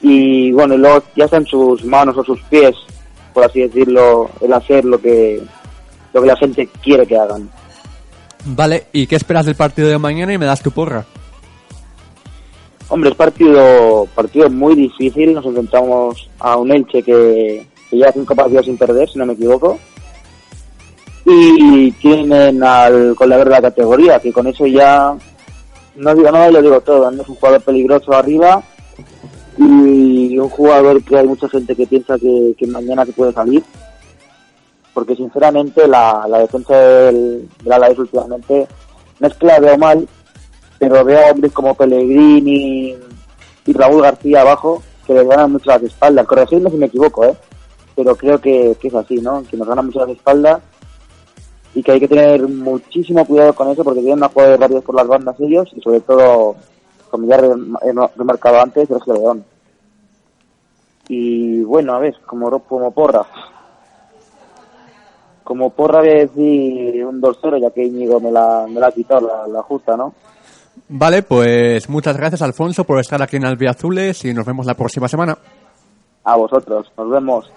[0.02, 2.74] Y bueno, luego ya está en sus manos o sus pies,
[3.34, 5.42] por así decirlo, el hacer lo que,
[6.12, 7.50] lo que la gente quiere que hagan.
[8.46, 11.04] Vale, ¿y qué esperas del partido de mañana y me das tu porra?
[12.88, 18.36] Hombre, es partido, partido muy difícil, nos enfrentamos a un Elche que, que lleva cinco
[18.36, 19.78] partidos sin perder, si no me equivoco.
[21.26, 25.16] Y tienen al de la categoría, que con eso ya
[25.96, 27.10] no digo nada y lo digo todo.
[27.10, 27.22] ¿no?
[27.22, 28.62] Es un jugador peligroso arriba
[29.56, 33.62] y un jugador que hay mucha gente que piensa que, que mañana se puede salir.
[34.92, 38.68] Porque sinceramente la, la defensa del, del Alavés últimamente
[39.18, 40.08] no es que la veo mal,
[40.78, 42.94] pero veo a hombres como Pellegrini
[43.66, 46.26] y Raúl García abajo que les ganan mucho las espaldas.
[46.26, 47.34] Corregidme si me equivoco, ¿eh?
[47.96, 49.42] Pero creo que, que es así, ¿no?
[49.44, 50.60] Que nos ganan mucho las espaldas
[51.74, 54.94] y que hay que tener muchísimo cuidado con eso porque tienen una jugadores rápidos por
[54.94, 56.56] las bandas ellos y sobre todo,
[57.14, 59.44] como ya he rem- he remarcado antes, Sergio León.
[61.08, 63.24] Y bueno, a ver, como, como porra.
[65.44, 68.92] Como porra voy a decir un 2-0 ya que Íñigo me la, me la ha
[68.92, 70.12] quitado la, la justa, ¿no?
[70.88, 75.06] Vale, pues muchas gracias Alfonso por estar aquí en Albiazules y nos vemos la próxima
[75.06, 75.38] semana.
[76.24, 77.48] A vosotros, nos vemos.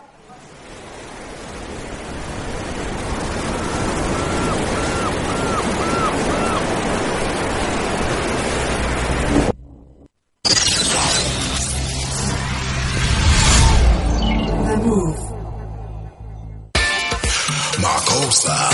[17.87, 18.69] Macosa.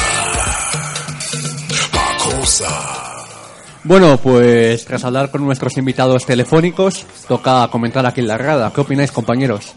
[1.93, 2.69] Macosa.
[3.84, 8.71] Bueno, pues tras hablar con nuestros invitados telefónicos, toca comentar aquí en la grada.
[8.73, 9.73] ¿Qué opináis, compañeros?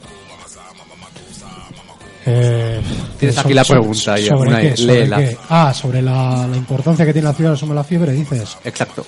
[2.24, 2.80] Eh,
[3.18, 4.76] Tienes so- aquí la pregunta, ya, ¿Sobre qué?
[4.76, 5.16] ¿Sobre léela.
[5.18, 5.36] qué?
[5.50, 8.56] Ah, sobre la, la importancia que tiene la ciudad sobre la fiebre, dices.
[8.64, 9.04] Exacto.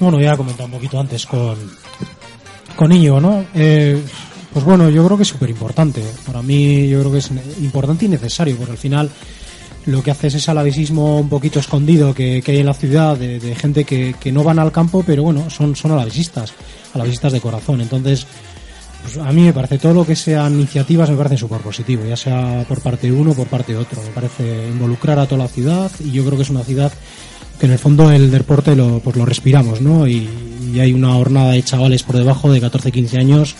[0.00, 1.56] Bueno, ya he comentado un poquito antes con,
[2.74, 3.44] con Íñigo, ¿no?
[3.54, 4.02] Eh,
[4.52, 6.02] pues bueno, yo creo que es súper importante.
[6.26, 7.30] Para mí yo creo que es
[7.60, 9.10] importante y necesario, porque al final
[9.86, 13.54] lo que hace es ese alavesismo un poquito escondido que, hay en la ciudad de,
[13.54, 16.52] gente que, no van al campo, pero bueno, son, son alavesistas,
[16.92, 17.80] alavesistas de corazón.
[17.80, 18.26] Entonces,
[19.02, 22.16] pues a mí me parece todo lo que sean iniciativas me parece súper positivo, ya
[22.16, 24.02] sea por parte de uno o por parte de otro.
[24.02, 26.92] Me parece involucrar a toda la ciudad y yo creo que es una ciudad
[27.60, 30.08] que en el fondo el deporte lo, pues lo respiramos, ¿no?
[30.08, 30.28] Y,
[30.72, 33.56] y hay una hornada de chavales por debajo de 14, 15 años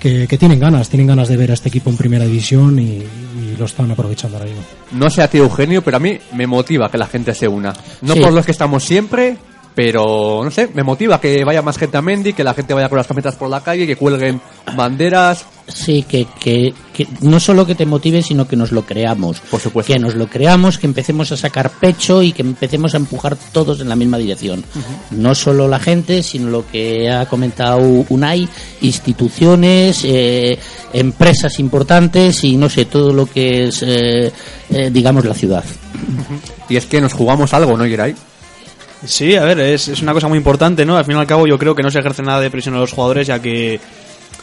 [0.00, 2.82] que, que tienen ganas, tienen ganas de ver a este equipo en primera división y,
[3.02, 4.62] y lo están aprovechando ahora mismo.
[4.92, 7.72] No sé a ti, Eugenio, pero a mí me motiva que la gente se una.
[8.02, 8.20] No Sí.
[8.20, 9.36] por los que estamos siempre,
[9.74, 12.88] pero no sé, me motiva que vaya más gente a Mendy, que la gente vaya
[12.88, 14.40] con las camisetas por la calle, que cuelguen
[14.74, 15.44] banderas.
[15.68, 19.38] Sí, que, que, que no solo que te motive, sino que nos lo creamos.
[19.38, 19.92] Por supuesto.
[19.92, 23.80] Que nos lo creamos, que empecemos a sacar pecho y que empecemos a empujar todos
[23.80, 24.64] en la misma dirección.
[25.12, 27.78] No solo la gente, sino lo que ha comentado
[28.08, 28.48] Unai,
[28.80, 30.58] instituciones, eh,
[30.92, 34.32] empresas importantes y no sé, todo lo que es, eh,
[34.70, 35.64] eh, digamos, la ciudad.
[36.68, 38.14] Y es que nos jugamos algo, ¿no, Geray?
[39.04, 40.96] Sí, a ver, es, es una cosa muy importante, ¿no?
[40.96, 42.78] Al fin y al cabo yo creo que no se ejerce nada de presión a
[42.78, 43.80] los jugadores, ya que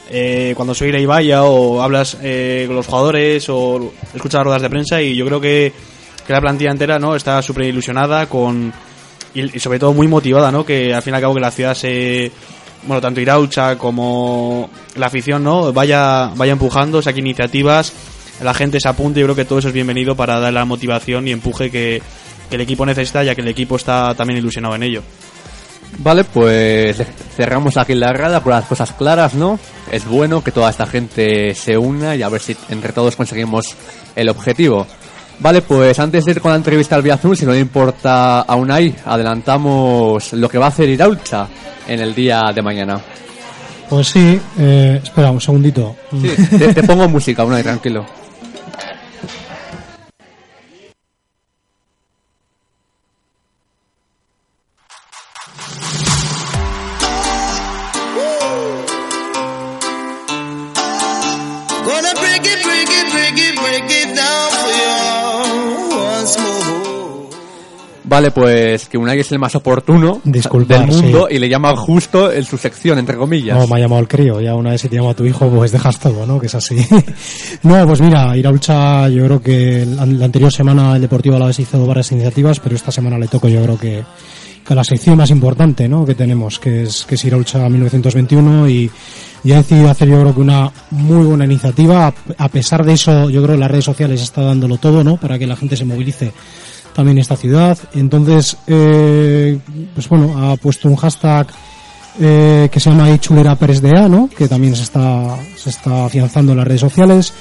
[0.09, 4.69] eh, cuando soy y vaya o hablas eh, con los jugadores o escuchas ruedas de
[4.69, 5.71] prensa y yo creo que,
[6.25, 8.73] que la plantilla entera no está súper ilusionada con
[9.33, 10.65] y, y sobre todo muy motivada, ¿no?
[10.65, 12.31] Que al fin y al cabo que la ciudad se
[12.83, 15.71] bueno, tanto Iraucha como la afición, ¿no?
[15.71, 17.93] Vaya vaya empujando, saque iniciativas,
[18.41, 21.27] la gente se apunte, yo creo que todo eso es bienvenido para dar la motivación
[21.27, 22.01] y empuje que,
[22.49, 25.03] que el equipo necesita, ya que el equipo está también ilusionado en ello.
[25.99, 26.97] Vale, pues
[27.35, 29.59] cerramos aquí la rada con las cosas claras, ¿no?
[29.91, 33.75] Es bueno que toda esta gente se una y a ver si entre todos conseguimos
[34.15, 34.85] el objetivo.
[35.39, 38.55] Vale, pues antes de ir con la entrevista al Azul, si no le importa a
[38.55, 41.47] Unai, adelantamos lo que va a hacer Iraulcha
[41.87, 42.99] en el día de mañana.
[43.89, 45.95] Pues sí, eh, espera un segundito.
[46.11, 48.05] Sí, te, te pongo música, Unai, tranquilo.
[68.07, 71.35] Vale, pues que Unai es el más oportuno del mundo sí.
[71.35, 73.59] y le llama justo en su sección, entre comillas.
[73.59, 75.73] No, me ha llamado el crío, ya una vez si te llama tu hijo, pues
[75.73, 76.39] dejas todo, ¿no?
[76.39, 76.77] Que es así.
[77.63, 81.59] no, pues mira, Iraulcha, yo creo que la, anterior semana el Deportivo a la vez
[81.59, 84.03] hizo varias iniciativas, pero esta semana le toco yo creo que,
[84.65, 86.05] que a la sección más importante, ¿no?
[86.05, 88.89] Que tenemos, que es, que es Iraulcha 1921 y,
[89.43, 92.07] y ha decidido hacer yo creo que una muy buena iniciativa.
[92.07, 95.17] A, a pesar de eso, yo creo que las redes sociales está dándolo todo, ¿no?
[95.17, 96.31] Para que la gente se movilice
[96.97, 97.77] también esta ciudad.
[97.93, 99.59] Entonces, eh,
[99.93, 101.45] pues bueno, ha puesto un hashtag
[102.19, 104.27] eh, que se llama Chulera Pérez de A, ¿no?
[104.35, 107.33] Que también se está, se está afianzando en las redes sociales.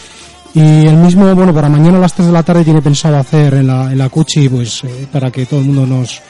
[0.52, 3.54] Y el mismo, bueno, para mañana a las 3 de la tarde tiene pensado hacer
[3.54, 6.20] en la, en la Cuchi, pues, eh, para que todo el mundo nos,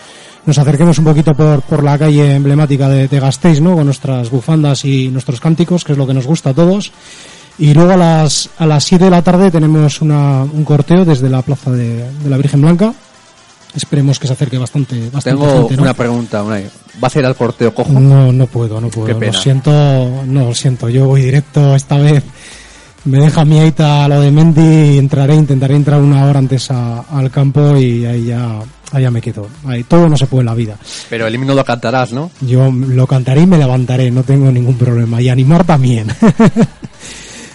[0.47, 3.75] nos acerquemos un poquito por, por la calle emblemática de, de Gasteiz, ¿no?
[3.75, 6.93] Con nuestras bufandas y nuestros cánticos, que es lo que nos gusta a todos.
[7.59, 11.29] Y luego a las, a las 7 de la tarde tenemos una, un corteo desde
[11.29, 12.95] la plaza de, de la Virgen Blanca.
[13.77, 15.83] Esperemos que se acerque bastante, bastante Tengo gente, ¿no?
[15.83, 16.67] una pregunta, Unai.
[16.99, 17.93] ¿Vas a ir al corteo cojo?
[17.93, 19.07] No, no puedo, no puedo.
[19.07, 19.33] Qué pena.
[19.33, 19.71] Lo siento,
[20.27, 20.89] no, lo siento.
[20.89, 22.23] Yo voy directo esta vez.
[23.05, 27.31] Me deja mi aita lo de Mendy entraré, intentaré entrar una hora antes a- al
[27.31, 28.59] campo y ahí ya,
[28.91, 29.47] ahí ya me quedo.
[29.67, 30.77] Ahí, todo no se puede en la vida.
[31.09, 32.33] Pero el himno lo cantarás, ¿no?
[32.41, 35.21] Yo lo cantaré y me levantaré, no tengo ningún problema.
[35.23, 36.09] Y animar también.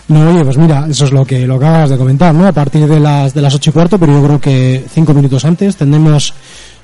[0.07, 2.45] no, oye, pues mira, eso es lo que, lo que acabas de comentar, ¿no?
[2.47, 5.45] A partir de las, de las ocho y cuarto, pero yo creo que cinco minutos
[5.45, 6.33] antes tendremos,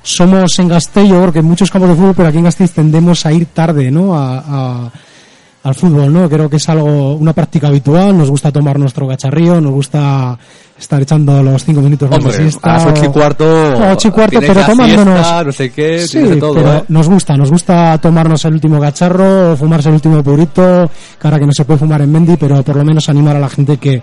[0.02, 2.72] somos en Gasteiz, yo creo que en muchos campos de fútbol, pero aquí en Gasteiz
[2.72, 4.16] tendemos a ir tarde, ¿no?
[4.18, 4.92] A-
[5.68, 6.30] al fútbol, ¿no?
[6.30, 10.38] Creo que es algo, una práctica habitual, nos gusta tomar nuestro cacharrío, nos gusta
[10.80, 14.08] estar echando los cinco minutos más de Hombre, siesta, a las ocho y cuarto, ocho
[14.08, 16.84] y cuarto, pero tomándonos, no sé qué, Sí, de todo, pero ¿eh?
[16.88, 21.46] nos gusta, nos gusta tomarnos el último cacharro, fumarse el último purito, que ahora que
[21.46, 24.02] no se puede fumar en Mendy, pero por lo menos animar a la gente que,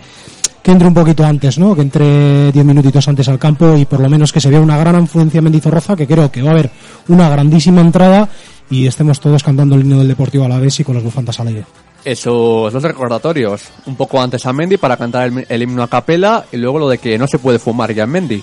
[0.63, 1.75] que entre un poquito antes, ¿no?
[1.75, 4.77] Que entre diez minutitos antes al campo y por lo menos que se vea una
[4.77, 6.71] gran afluencia en Mendizorroza, que creo que va a haber
[7.09, 8.29] una grandísima entrada
[8.71, 11.39] y estemos todos cantando el himno del Deportivo a la vez y con las bufandas
[11.41, 11.65] al aire.
[12.05, 13.63] Esos dos recordatorios.
[13.87, 16.89] Un poco antes a Mendy para cantar el, el himno a capela y luego lo
[16.89, 18.43] de que no se puede fumar ya en Mendy.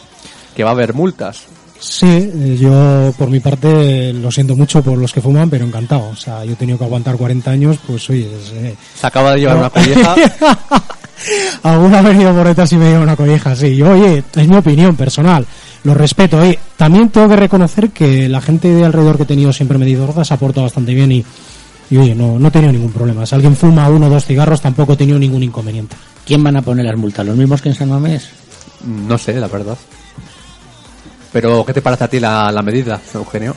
[0.55, 1.45] Que va a haber multas.
[1.79, 6.09] Sí, eh, yo por mi parte lo siento mucho por los que fuman, pero encantado.
[6.09, 9.39] O sea, yo he tenido que aguantar 40 años, pues oye, eh, Se acaba de
[9.39, 9.61] llevar No.
[9.61, 10.15] una colleja.
[11.63, 13.75] Alguna ha venido por detrás y me lleva una colleja, sí.
[13.75, 15.45] Yo, oye, es mi opinión personal.
[15.83, 16.37] Lo respeto.
[16.37, 20.23] Oye, también tengo que reconocer que la gente de alrededor que he tenido siempre medido
[20.23, 21.25] se ha portado bastante bien y,
[21.89, 23.25] y oye, no, no he tenido ningún problema.
[23.25, 25.95] Si alguien fuma uno o dos cigarros, tampoco he tenido ningún inconveniente.
[26.25, 27.25] ¿Quién van a poner las multas?
[27.25, 28.29] ¿Los mismos que en San Mamés?
[28.85, 29.77] No sé, la verdad.
[31.33, 33.55] Pero, ¿qué te parece a ti la, la medida, Eugenio?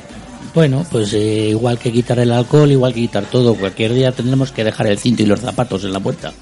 [0.55, 4.53] Bueno, pues eh, igual que quitar el alcohol, igual que quitar todo, cualquier día tendremos
[4.53, 6.33] que dejar el cinto y los zapatos en la puerta.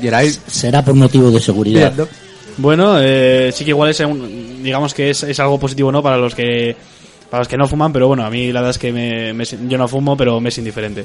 [0.00, 1.92] Geray, Será por motivo de seguridad.
[1.94, 2.27] bien, ¿no?
[2.58, 6.02] Bueno, eh, sí que igual es un- digamos que es, es algo positivo, ¿no?
[6.02, 6.76] Para los que
[7.30, 9.44] para los que no fuman, pero bueno, a mí la verdad es que me, me-
[9.44, 11.04] yo no fumo, pero me es indiferente.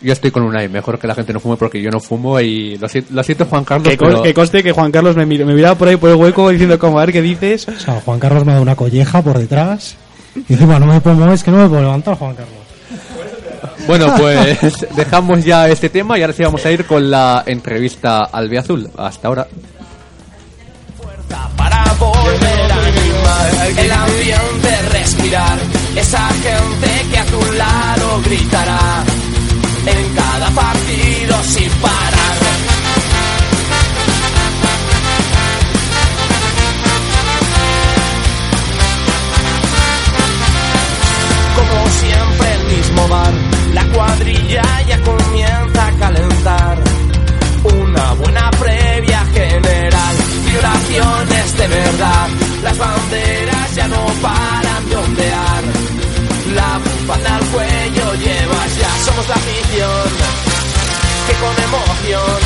[0.00, 2.76] Yo estoy con Unai, mejor que la gente no fume porque yo no fumo y
[2.76, 5.44] lo siento, lo siento Juan Carlos, Que, pero que conste que Juan Carlos me, mir-
[5.44, 7.66] me miraba por ahí por el hueco diciendo como a ver qué dices.
[7.66, 9.96] O sea, Juan Carlos me ha dado una colleja por detrás.
[10.48, 12.54] Y encima no me puedo mover, es que no me puedo levantar, Juan Carlos.
[13.88, 18.24] bueno, pues dejamos ya este tema y ahora sí vamos a ir con la entrevista
[18.24, 18.88] al Azul.
[18.96, 19.48] Hasta ahora.
[21.56, 25.58] Para volver a animar el ambiente, respirar.
[25.96, 29.04] Esa gente que a tu lado gritará
[29.86, 32.38] en cada partido sin parar.
[41.56, 43.32] Como siempre el mismo bar,
[43.74, 46.78] la cuadrilla ya comienza a calentar.
[47.64, 50.16] Una buena previa general,
[50.58, 52.28] violaciones de verdad.
[52.62, 55.62] Las banderas ya no paran de ondear.
[56.54, 58.90] La bufanda al cuello llevas ya.
[59.04, 60.08] Somos la afición
[61.26, 62.38] que con emoción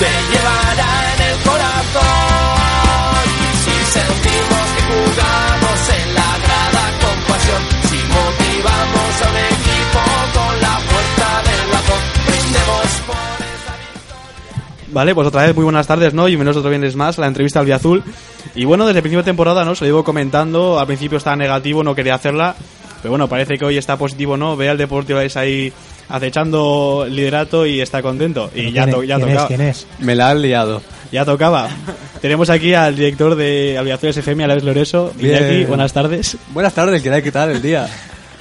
[0.00, 3.24] te llevará en el corazón.
[3.64, 9.51] Si sentimos que jugamos en la grada con pasión, si motivamos a un
[14.92, 16.28] Vale, pues otra vez muy buenas tardes, ¿no?
[16.28, 18.02] Y menos otro viernes más, la entrevista al Azul.
[18.54, 19.74] Y bueno, desde el principio de temporada, ¿no?
[19.74, 22.54] Se lo llevo comentando, al principio estaba negativo, no quería hacerla.
[23.00, 24.56] Pero bueno, parece que hoy está positivo, ¿no?
[24.56, 25.72] Ve al Deportivo es ahí
[26.08, 28.50] acechando el liderato y está contento.
[28.54, 29.34] Y ya, to- ya ¿Quién es?
[29.34, 29.48] tocaba.
[29.48, 29.86] ¿Quién es?
[29.98, 30.82] Me la han liado.
[31.10, 31.68] Ya tocaba.
[32.20, 35.12] Tenemos aquí al director de Aviaciones FM, Alaves Loreso.
[35.16, 35.36] Bien.
[35.38, 36.36] Iñaki, buenas tardes.
[36.52, 37.88] Buenas tardes, ¿qué tal el día?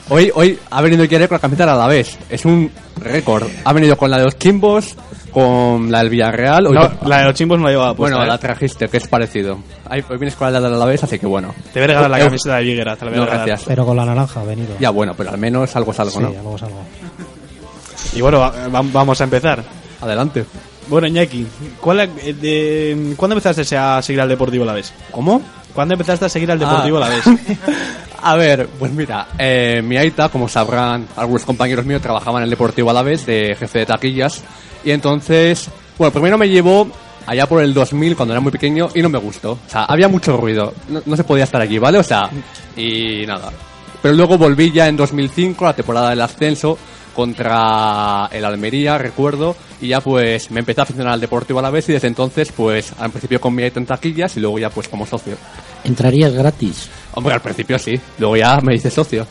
[0.10, 2.18] Hoy, hoy ha venido Iker con la camiseta a la vez.
[2.30, 3.48] Es un récord.
[3.64, 4.96] Ha venido con la de los Kimbos,
[5.32, 6.68] con la del Villarreal.
[6.68, 8.34] Hoy No, la de los chimbos no la llevaba puesta, bueno, ¿eh?
[8.34, 9.60] la trajiste, que es parecido.
[9.90, 11.54] Ahí, hoy vienes con la de la Alavés, así que bueno.
[11.74, 13.48] Te voy a regalar la Eh, camiseta de Viguera, te la voy a No, regalar.
[13.48, 13.68] gracias.
[13.68, 14.76] Pero con la naranja ha venido.
[14.80, 16.28] Ya bueno, pero al menos algo es algo, sí, ¿no?
[16.28, 16.82] algo es algo.
[18.14, 19.64] Y bueno, va- va- vamos a empezar.
[20.02, 20.46] Adelante.
[20.88, 21.48] Bueno, Iñaki,
[21.80, 24.92] ¿cuál, eh, de- ¿cuándo empezaste a seguir al Deportivo la vez?
[25.12, 25.42] ¿Cómo?
[25.74, 27.02] ¿Cuándo empezaste a seguir al Deportivo Ah.
[27.02, 27.24] la vez?
[28.24, 32.50] A ver, pues mira, eh, mi Aita, como sabrán algunos compañeros míos, trabajaba en el
[32.52, 34.44] Deportivo Alavés de jefe de taquillas.
[34.84, 36.88] Y entonces, bueno, primero me llevó
[37.26, 39.54] allá por el 2000 cuando era muy pequeño y no me gustó.
[39.54, 40.74] O sea, había mucho ruido.
[40.90, 42.00] No, no se podía estar allí, ¿vale?
[42.00, 42.30] O sea,
[42.76, 43.52] y nada.
[44.02, 46.78] Pero luego volví ya en 2005, la temporada del ascenso,
[47.14, 51.94] contra el Almería, recuerdo, y ya pues me empecé a aficionar al Deportivo Alavés y
[51.94, 55.36] desde entonces pues al principio Aita en taquillas y luego ya pues como socio.
[55.84, 56.90] ¿Entrarías gratis?
[57.14, 59.28] Hombre, al principio sí, luego ya me hice socio.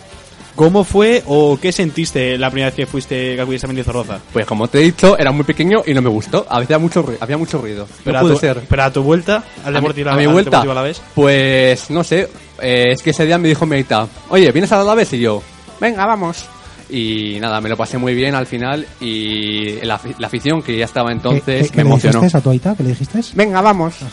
[0.60, 4.18] ¿Cómo fue o qué sentiste la primera vez que fuiste acudiste a Mendizorroza?
[4.30, 6.46] Pues como te he dicho, era muy pequeño y no me gustó.
[6.50, 7.88] Había mucho, había mucho ruido.
[8.04, 8.60] Pero, no a tu, ser.
[8.68, 11.00] pero a tu vuelta al A mi, Deportivo a mi vuelta, Deportivo Alavés.
[11.14, 12.28] pues no sé,
[12.60, 15.10] eh, es que ese día me dijo Meita, oye, ¿vienes a la vez?
[15.14, 15.42] Y yo,
[15.80, 16.44] venga, vamos.
[16.90, 20.84] Y nada, me lo pasé muy bien al final y la, la afición que ya
[20.84, 22.18] estaba entonces ¿Qué, qué- qué me le emocionó.
[22.20, 22.74] dijiste a tu Aita?
[22.76, 23.18] ¿Qué le dijiste?
[23.34, 23.94] Venga, vamos.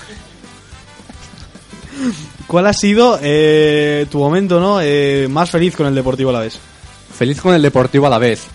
[2.47, 6.57] ¿Cuál ha sido eh, tu momento no eh, más feliz con el Deportivo Alavés?
[7.13, 8.47] Feliz con el Deportivo a la vez.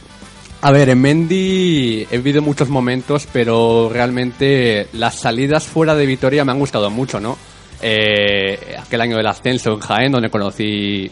[0.62, 6.42] A ver, en Mendy he vivido muchos momentos, pero realmente las salidas fuera de Vitoria
[6.42, 7.36] me han gustado mucho, ¿no?
[7.82, 11.10] Eh, aquel año del ascenso en Jaén, donde conocí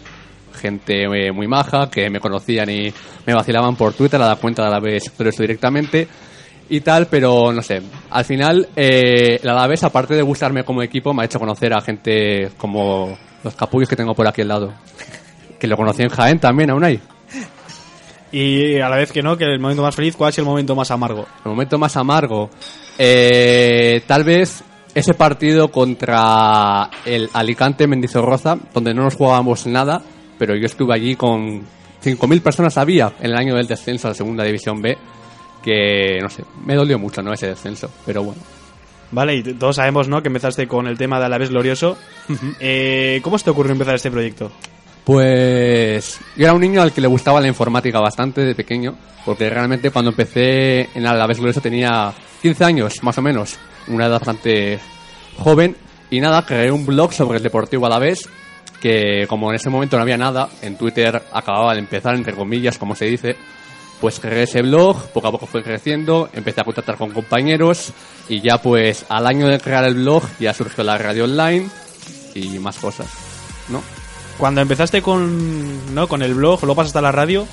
[0.54, 2.92] gente muy maja, que me conocían y
[3.26, 6.08] me vacilaban por Twitter a la cuenta de Alavés, pero eso directamente
[6.70, 7.83] y tal, pero no sé.
[8.11, 11.80] Al final, eh, el Alavés, aparte de gustarme como equipo, me ha hecho conocer a
[11.80, 14.72] gente como los capullos que tengo por aquí al lado.
[15.59, 17.00] Que lo conocí en Jaén también, aún hay.
[18.33, 20.76] Y a la vez que no, que el momento más feliz, ¿cuál sido el momento
[20.76, 21.26] más amargo?
[21.44, 22.48] El momento más amargo.
[22.96, 24.62] Eh, tal vez
[24.94, 30.00] ese partido contra el Alicante Mendizorroza, donde no nos jugábamos nada,
[30.38, 31.62] pero yo estuve allí con
[32.04, 34.96] 5.000 personas había en el año del descenso a la segunda división B,
[35.62, 37.33] que no sé, me dolió mucho, ¿no?
[37.33, 38.40] Ese descenso, pero bueno.
[39.13, 40.23] Vale, y todos sabemos, ¿no?
[40.23, 41.96] Que empezaste con el tema de Alavés Glorioso.
[42.61, 44.52] Eh, ¿Cómo se te ocurrió empezar este proyecto?
[45.04, 49.50] Pues yo era un niño al que le gustaba la informática bastante de pequeño, porque
[49.50, 53.58] realmente cuando empecé en Alavés Glorioso tenía 15 años, más o menos,
[53.88, 54.79] una edad bastante
[55.38, 55.77] joven,
[56.11, 58.29] y nada, creé un blog sobre el Deportivo Alavés,
[58.81, 62.79] que como en ese momento no había nada, en Twitter acababa de empezar, entre comillas,
[62.79, 63.37] como se dice,
[64.01, 67.92] pues creé ese blog, poco a poco fue creciendo, empecé a contactar con compañeros,
[68.29, 71.69] y ya pues al año de crear el blog ya surgió la radio online
[72.35, 73.09] y más cosas,
[73.69, 73.83] ¿no?
[74.38, 76.09] Cuando empezaste con, ¿no?
[76.09, 77.46] con el blog, luego pasaste a la radio,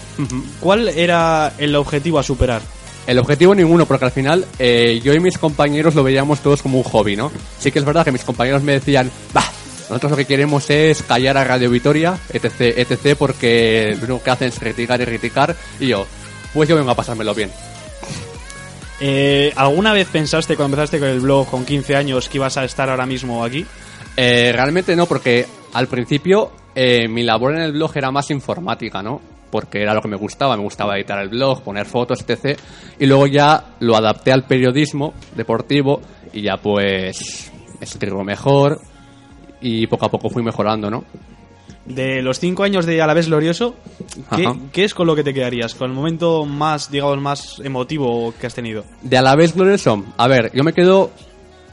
[0.61, 2.61] ¿cuál era el objetivo a superar?
[3.05, 6.77] El objetivo ninguno, porque al final eh, yo y mis compañeros lo veíamos todos como
[6.77, 7.31] un hobby, ¿no?
[7.59, 9.49] Sí que es verdad que mis compañeros me decían, bah,
[9.89, 14.31] nosotros lo que queremos es callar a Radio Vitoria, etc, etc, porque lo único que
[14.31, 16.05] hacen es criticar y criticar, y yo,
[16.53, 17.51] pues yo vengo a pasármelo bien.
[18.99, 22.65] Eh, ¿Alguna vez pensaste cuando empezaste con el blog con 15 años que ibas a
[22.65, 23.65] estar ahora mismo aquí?
[24.15, 29.03] Eh, realmente no, porque al principio eh, mi labor en el blog era más informática,
[29.03, 29.21] ¿no?
[29.51, 32.59] Porque era lo que me gustaba, me gustaba editar el blog, poner fotos, etc.
[32.99, 36.01] Y luego ya lo adapté al periodismo deportivo
[36.33, 38.81] y ya pues escribo mejor
[39.61, 41.03] y poco a poco fui mejorando, ¿no?
[41.85, 43.75] De los 5 años de Alavés Glorioso,
[44.35, 45.73] ¿qué, qué es con lo que te quedarías?
[45.73, 48.83] ¿Con el momento más, digamos, más emotivo que has tenido?
[49.01, 51.11] De Alavés Glorioso, a ver, yo me quedo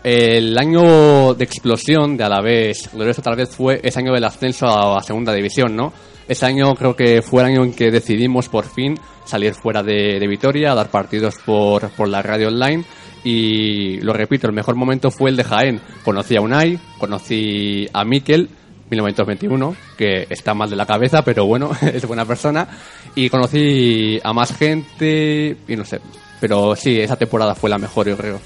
[0.05, 4.99] el año de explosión de Alavés Glorioso tal vez fue ese año del ascenso a,
[4.99, 5.93] a segunda división, ¿no?
[6.29, 10.19] Ese año creo que fue el año en que decidimos por fin salir fuera de,
[10.21, 12.85] de Vitoria, dar partidos por, por la radio online
[13.25, 15.81] y lo repito, el mejor momento fue el de Jaén.
[16.05, 18.51] Conocí a Unai, conocí a Miquel,
[18.91, 22.69] 1921, que está mal de la cabeza, pero bueno, es buena persona.
[23.15, 26.01] Y conocí a más gente y no sé.
[26.41, 28.41] Pero sí, esa temporada fue la mejor, yo creo.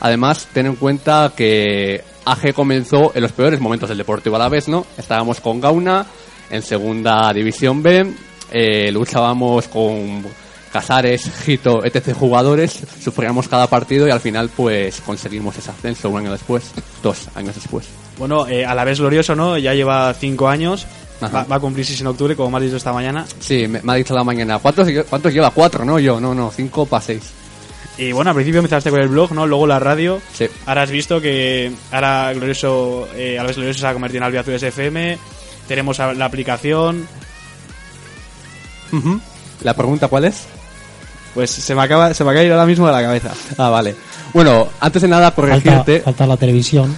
[0.00, 4.48] Además, ten en cuenta que AG comenzó en los peores momentos del Deportivo a la
[4.48, 4.86] vez, ¿no?
[4.96, 6.06] Estábamos con Gauna
[6.50, 8.12] en segunda división B,
[8.50, 10.24] eh, luchábamos con
[10.72, 12.14] Casares, Gito, etc.
[12.14, 16.72] jugadores, sufríamos cada partido y al final pues conseguimos ese ascenso un año después,
[17.02, 18.01] dos años después.
[18.18, 19.56] Bueno, eh, a la vez glorioso, ¿no?
[19.58, 20.86] Ya lleva cinco años.
[21.22, 23.24] Va, va a cumplir 6 en octubre, como me has dicho esta mañana.
[23.38, 24.58] Sí, me, me ha dicho la mañana.
[24.58, 25.50] ¿Cuántos, ¿Cuántos lleva?
[25.50, 26.00] Cuatro, ¿no?
[26.00, 27.22] Yo, no, no, cinco para seis.
[27.96, 29.46] Y bueno, al principio empezaste con el blog, ¿no?
[29.46, 30.20] Luego la radio.
[30.32, 30.48] Sí.
[30.66, 34.24] Ahora has visto que ahora Glorioso, eh, a la vez Glorioso se ha convertido en
[34.24, 35.18] Albiazules FM.
[35.68, 37.06] Tenemos la aplicación.
[39.62, 40.44] ¿La pregunta cuál es?
[41.34, 43.32] Pues se me acaba, se me acaba de ir ahora mismo de la cabeza.
[43.56, 43.94] Ah, vale.
[44.34, 46.00] Bueno, antes de nada, Falta, corregirte.
[46.00, 46.94] falta la televisión,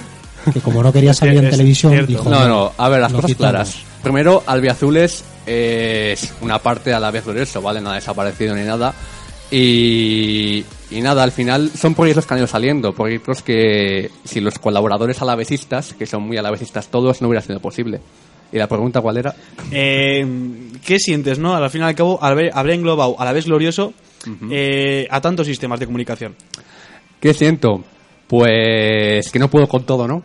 [0.52, 2.08] que como no quería salir en televisión, cierto.
[2.10, 2.28] dijo...
[2.30, 3.50] No, no, a ver, las cosas quitamos.
[3.52, 3.76] claras.
[4.02, 7.80] Primero, Albiazules es una parte a la vez glorioso, ¿vale?
[7.80, 8.94] No ha desaparecido ni nada.
[9.50, 14.58] Y, y nada, al final son proyectos que han ido saliendo, proyectos que si los
[14.58, 18.00] colaboradores alavesistas, que son muy alavesistas todos, no hubiera sido posible.
[18.52, 19.34] ¿Y la pregunta cuál era?
[19.70, 20.26] Eh,
[20.84, 21.54] ¿Qué sientes, no?
[21.54, 23.92] Al fin y al cabo, al ver- haber englobado a la vez Glorioso
[24.50, 26.34] eh, a tantos sistemas de comunicación.
[27.20, 27.82] ¿Qué siento?
[28.26, 30.22] Pues que no puedo con todo, ¿no?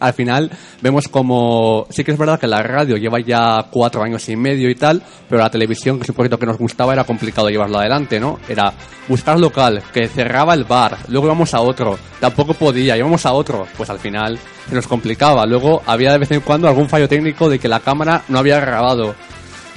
[0.00, 1.86] Al final vemos como...
[1.90, 5.02] Sí que es verdad que la radio lleva ya cuatro años y medio y tal,
[5.28, 8.38] pero la televisión, que es un proyecto que nos gustaba, era complicado llevarlo adelante, ¿no?
[8.48, 8.72] Era
[9.08, 13.66] buscar local, que cerraba el bar, luego íbamos a otro, tampoco podía, íbamos a otro,
[13.76, 14.38] pues al final
[14.68, 15.46] se nos complicaba.
[15.46, 18.60] Luego había de vez en cuando algún fallo técnico de que la cámara no había
[18.60, 19.14] grabado.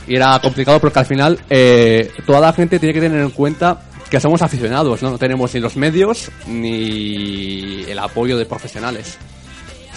[0.07, 3.81] Y era complicado porque al final eh, toda la gente tiene que tener en cuenta
[4.09, 5.11] que somos aficionados, ¿no?
[5.11, 9.17] No tenemos ni los medios ni el apoyo de profesionales.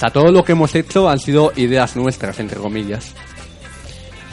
[0.03, 3.13] Sea, todo lo que hemos hecho han sido ideas nuestras, entre comillas.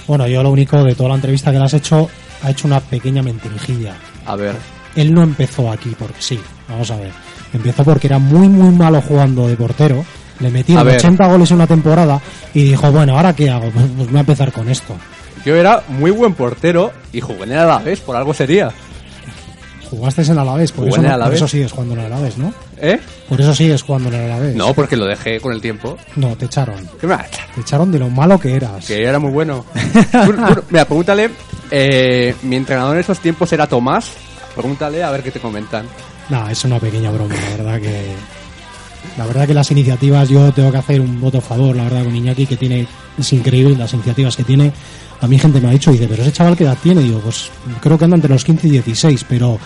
[0.07, 2.09] Bueno, yo lo único de toda la entrevista que le has hecho,
[2.41, 3.93] ha hecho una pequeña mentirijilla.
[4.25, 4.55] A ver,
[4.95, 7.11] Él no empezó aquí porque sí, vamos a ver.
[7.53, 10.03] Empezó porque era muy, muy malo jugando de portero.
[10.39, 10.97] Le metieron A ver.
[10.97, 12.19] 80 goles en una temporada
[12.55, 13.69] y dijo, bueno, ¿ahora qué hago?
[13.69, 14.95] Pues, pues voy a empezar con esto.
[15.45, 18.71] yo era muy buen portero y jugué en el Alavés, por algo sería.
[19.89, 21.37] Jugaste en Alavés, por, eso, en el por Alavés.
[21.37, 22.53] eso sigues jugando en Alavés, ¿no?
[22.77, 22.99] ¿Eh?
[23.27, 24.55] Por eso sigues jugando en Alavés.
[24.55, 25.97] No, porque lo dejé con el tiempo.
[26.15, 26.87] No, te echaron.
[27.01, 27.17] ¿Qué me?
[27.55, 28.85] Te echaron de lo malo que eras.
[28.85, 29.65] Que era muy bueno.
[30.69, 31.31] Mira, pregúntale,
[31.71, 34.11] eh, mi entrenador en esos tiempos era Tomás.
[34.53, 35.87] Pregúntale a ver qué te comentan.
[36.29, 38.38] No, es una pequeña broma, la verdad que...
[39.17, 42.03] La verdad que las iniciativas, yo tengo que hacer un voto a favor, la verdad,
[42.03, 42.87] con Iñaki, que tiene...
[43.17, 44.71] Es increíble las iniciativas que tiene.
[45.21, 47.01] A mí gente me ha dicho, dice, pero ese chaval qué edad tiene?
[47.01, 47.49] Digo, pues
[47.81, 49.59] creo que anda entre los 15 y 16, pero...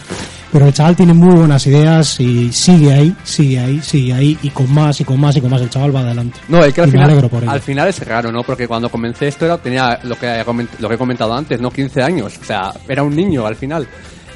[0.52, 4.52] Pero el chaval tiene muy buenas ideas y sigue ahí, sigue ahí, sigue ahí, y
[4.52, 6.40] con más, y con más, y con más, el chaval va adelante.
[6.48, 8.44] No, es que al Y final, por al final es raro, ¿no?
[8.44, 10.44] Porque cuando comencé esto era, tenía lo que,
[10.78, 11.72] lo que he comentado antes, ¿no?
[11.72, 12.34] 15 años.
[12.40, 13.88] O sea, era un niño al final.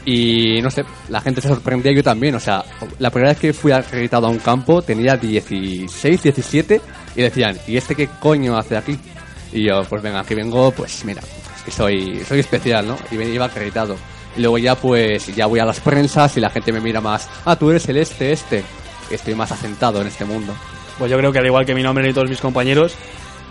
[0.10, 2.34] Y no sé, la gente se sorprendía, yo también.
[2.34, 2.64] O sea,
[2.98, 6.82] la primera vez que fui acreditado a un campo tenía 16, 17
[7.18, 8.98] y decían, ¿y este qué coño hace aquí?
[9.52, 11.22] Y yo, pues venga, aquí vengo, pues mira,
[11.58, 12.96] es que soy, soy especial, ¿no?
[13.12, 13.98] Y me iba acreditado.
[14.38, 17.28] Y luego ya pues ya voy a las prensas y la gente me mira más,
[17.44, 18.64] ah, tú eres el este, este.
[19.12, 20.54] Estoy más asentado en este mundo.
[20.98, 22.96] Pues yo creo que al igual que mi nombre y todos mis compañeros,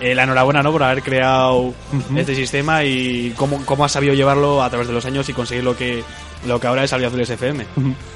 [0.01, 0.73] eh, la enhorabuena ¿no?
[0.73, 1.73] por haber creado
[2.15, 5.65] este sistema y cómo, cómo has sabido llevarlo a través de los años y conseguir
[5.65, 6.03] lo que,
[6.47, 7.65] lo que ahora es Albiazules FM.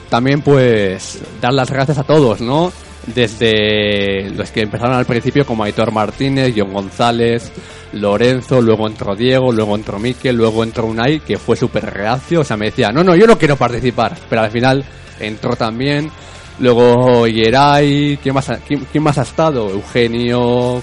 [0.09, 2.73] También pues dar las gracias a todos, ¿no?
[3.07, 7.51] Desde los que empezaron al principio como Aitor Martínez, John González,
[7.95, 12.45] Lorenzo, luego entró Diego, luego entró Miquel, luego entró Unai, que fue súper reacio, o
[12.45, 14.85] sea, me decía, no, no, yo no quiero participar, pero al final
[15.19, 16.11] entró también,
[16.59, 19.71] luego Yeray, ¿quién más ha, quién, quién más ha estado?
[19.71, 20.83] Eugenio,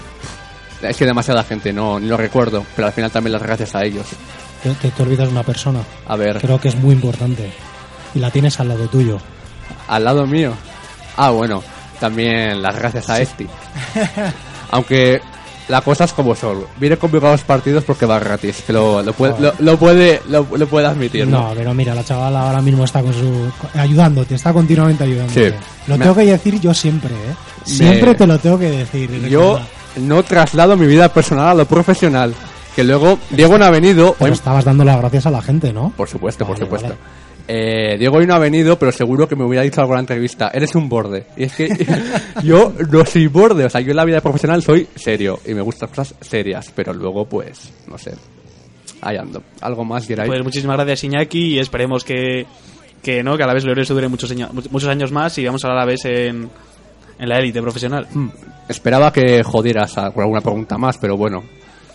[0.81, 3.83] es que demasiada gente, no, ni lo recuerdo, pero al final también las gracias a
[3.83, 4.05] ellos.
[4.63, 5.79] Te, te, te olvidas una persona.
[6.07, 7.51] A ver, Creo que es muy importante.
[8.15, 9.19] Y la tienes al lado tuyo.
[9.87, 10.53] al lado mío.
[11.15, 11.63] Ah, bueno,
[11.99, 13.47] también las gracias a Esti.
[14.71, 15.21] Aunque
[15.67, 16.63] la cosa es como son.
[16.77, 18.63] Viene a los partidos porque va gratis.
[18.65, 21.49] Que lo, lo puede, lo, lo puede, lo, lo puede admitir, ¿no?
[21.49, 25.49] No, pero mira, la chavala ahora mismo está con su ayudándote, está continuamente ayudándote.
[25.51, 25.55] Sí.
[25.87, 27.35] Lo Me- tengo que decir yo siempre, ¿eh?
[27.65, 29.09] Siempre te lo tengo que decir.
[29.27, 29.59] Yo.
[29.99, 32.33] No traslado mi vida personal a lo profesional.
[32.75, 34.15] Que luego Diego no ha venido.
[34.19, 35.91] Pero hoy- estabas dando las gracias a la gente, ¿no?
[35.97, 36.87] Por supuesto, por Vale, supuesto.
[36.89, 36.99] vale.
[37.49, 40.51] Eh, Diego hoy no ha venido, pero seguro que me hubiera dicho alguna entrevista.
[40.53, 41.25] Eres un borde.
[41.37, 41.69] Y es que
[42.43, 43.65] yo no soy borde.
[43.65, 45.39] O sea, yo en la vida profesional soy serio.
[45.45, 46.71] Y me gustan cosas serias.
[46.75, 48.13] Pero luego, pues, no sé.
[49.01, 49.41] Ahí ando.
[49.61, 50.27] ¿Algo más, Geray?
[50.27, 52.45] Pues muchísimas gracias Iñaki y esperemos que,
[53.01, 55.63] que no que a la vez Glorioso dure muchos, años- muchos años más y vamos
[55.65, 56.49] a la vez en,
[57.19, 58.07] en la élite profesional.
[58.13, 58.27] Mm,
[58.69, 61.41] Esperaba que jodieras a- con alguna pregunta más, pero bueno.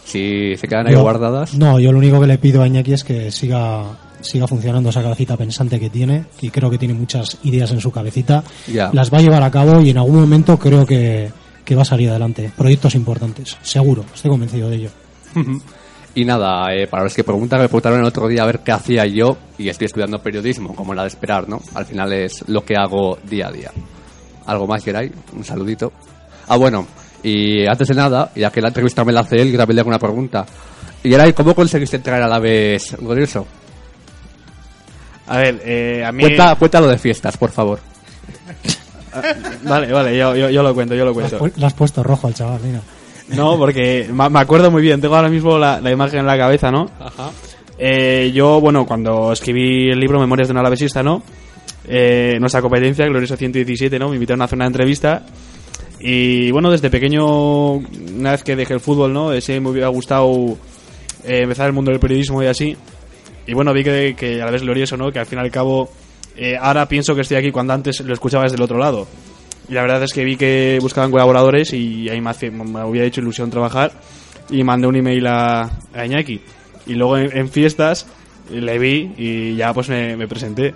[0.05, 1.55] Si se quedan ahí Yo- guardadas.
[1.55, 3.85] No, yo lo único que le pido a Iñaki es que siga
[4.21, 7.91] siga funcionando esa cabecita pensante que tiene, y creo que tiene muchas ideas en su
[7.91, 8.89] cabecita, Ya.
[8.93, 11.29] las va a llevar a cabo y en algún momento creo que,
[11.65, 12.49] que va a salir adelante.
[12.57, 14.91] Proyectos importantes, seguro, estoy convencido de ello.
[16.15, 18.71] Y nada, eh, para los que preguntan, me preguntaron el otro día a ver qué
[18.71, 21.63] hacía yo y estoy estudiando periodismo, como era de esperar, ¿no?
[21.75, 23.71] Al final es lo que hago día a día.
[24.47, 25.11] ¿Algo más, Geray?
[25.35, 25.93] Un saludito.
[26.49, 26.87] Ah, bueno,
[27.23, 30.45] y antes de nada, ya que la entrevista me la hace él, grabé alguna pregunta.
[31.03, 33.47] Geray, ¿cómo conseguiste traer a la vez glorioso?
[35.29, 36.23] A ver, eh, a mí...
[36.25, 37.79] Cuenta, cuéntalo de fiestas, por favor.
[39.65, 41.61] Vale, vale, yo, yo, yo lo cuento, yo lo Le has, cuento.
[41.61, 42.81] le has puesto rojo al chaval, mira.
[43.29, 46.71] No, porque me acuerdo muy bien, tengo ahora mismo la, la imagen en la cabeza,
[46.71, 46.89] ¿no?
[47.79, 51.23] Eh, yo, bueno, cuando escribí el libro Memorias de un alavesista, ¿no?
[51.89, 54.09] Eh, nuestra competencia, Glorioso 117, ¿no?
[54.09, 55.25] Me invitaron a hacer una entrevista.
[56.01, 59.33] Y bueno, desde pequeño, una vez que dejé el fútbol, ¿no?
[59.33, 60.57] Ese me hubiera gustado
[61.25, 62.77] eh, empezar el mundo del periodismo y así.
[63.47, 65.11] Y bueno, vi que, que a la vez glorioso, ¿no?
[65.13, 65.91] Que al fin y al cabo,
[66.37, 69.07] eh, ahora pienso que estoy aquí cuando antes lo escuchaba desde el otro lado.
[69.69, 73.07] Y la verdad es que vi que buscaban colaboradores y ahí me, hace- me hubiera
[73.07, 73.93] hecho ilusión trabajar.
[74.51, 75.63] Y mandé un email a,
[75.95, 76.41] a Iñaki.
[76.87, 78.07] Y luego en, en fiestas
[78.51, 80.75] le vi y ya pues me, me presenté.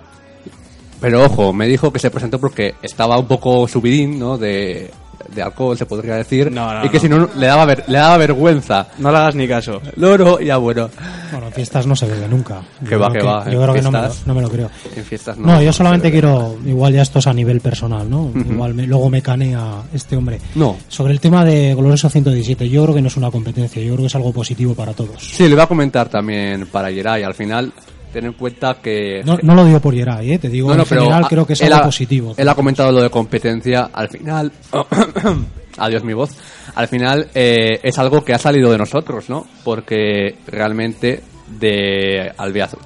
[1.01, 4.37] Pero ojo, me dijo que se presentó porque estaba un poco subidín, ¿no?
[4.37, 4.89] De,
[5.33, 6.51] de alcohol, se podría decir.
[6.51, 7.01] No, no, y que no.
[7.01, 8.87] si no, le daba, ver- le daba vergüenza.
[8.97, 9.81] No le hagas ni caso.
[9.97, 10.89] Loro, ya bueno.
[11.31, 12.61] Bueno, en fiestas no se bebe nunca.
[12.87, 14.69] Que va, que va, Yo creo que no me, lo, no me lo creo.
[14.95, 15.47] En fiestas no.
[15.47, 18.31] No, yo solamente quiero, igual ya esto es a nivel personal, ¿no?
[18.33, 20.39] Igual me- luego me canea este hombre.
[20.55, 20.77] No.
[20.87, 24.03] Sobre el tema de Glorioso 117, yo creo que no es una competencia, yo creo
[24.03, 25.21] que es algo positivo para todos.
[25.21, 27.23] Sí, le voy a comentar también para Yeray.
[27.23, 27.71] Al final,
[28.17, 29.21] ten en cuenta que.
[29.23, 30.39] No, no lo digo por Yeray, ¿eh?
[30.39, 32.33] te digo en general, creo que es algo ha- positivo.
[32.35, 33.91] Él ha comentado lo de competencia.
[33.93, 34.51] Al final.
[35.77, 36.31] Adiós mi voz.
[36.73, 39.45] Al final eh, es algo que ha salido de nosotros, ¿no?
[39.63, 41.21] Porque realmente
[41.59, 42.31] de,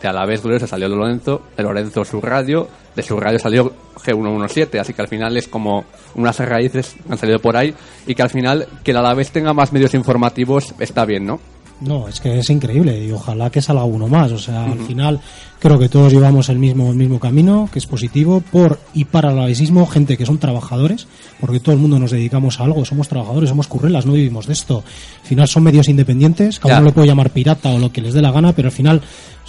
[0.02, 4.94] de Alavés Glorioso salió Lorenzo, de Lorenzo su radio, de su radio salió G117, así
[4.94, 7.74] que al final es como unas raíces que han salido por ahí
[8.06, 11.40] y que al final que el Alavés tenga más medios informativos está bien, ¿no?
[11.82, 14.32] No, es que es increíble y ojalá que salga uno más.
[14.32, 15.20] O sea, al final
[15.62, 19.30] creo que todos llevamos el mismo, el mismo camino, que es positivo por y para
[19.30, 21.07] el alavesismo, gente que son trabajadores,
[21.39, 24.53] porque todo el mundo nos dedicamos a algo, somos trabajadores, somos currelas, no vivimos de
[24.53, 24.84] esto.
[25.22, 28.16] Al final son medios independientes, cada uno le puede llamar pirata o lo que les
[28.16, 29.01] dé la gana, pero al final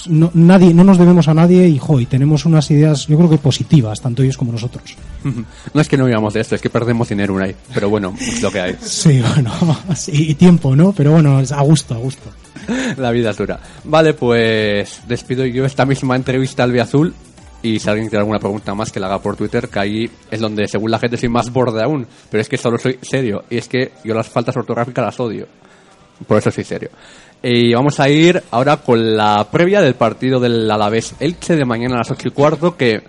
[0.07, 3.31] no, nadie, no nos debemos a nadie y, jo, y tenemos unas ideas, yo creo
[3.31, 4.97] que positivas, tanto ellos como nosotros.
[5.75, 8.15] No es que no vivamos de esto, es que perdemos dinero un ahí, pero bueno,
[8.21, 8.77] es lo que hay.
[8.83, 9.53] Sí, bueno,
[9.95, 10.93] sí, y tiempo, ¿no?
[10.93, 12.31] Pero bueno, a gusto, a gusto.
[12.97, 13.59] La vida es dura.
[13.85, 17.15] Vale, pues despido yo esta misma entrevista al Azul
[17.63, 20.41] y si alguien tiene alguna pregunta más que la haga por Twitter, que ahí es
[20.41, 23.59] donde según la gente soy más borde aún, pero es que solo soy serio y
[23.59, 25.47] es que yo las faltas ortográficas las odio.
[26.27, 26.91] Por eso soy serio.
[27.43, 31.97] Y vamos a ir ahora con la previa del partido del Alavés Elche de mañana
[31.97, 33.03] a las 8 y cuarto que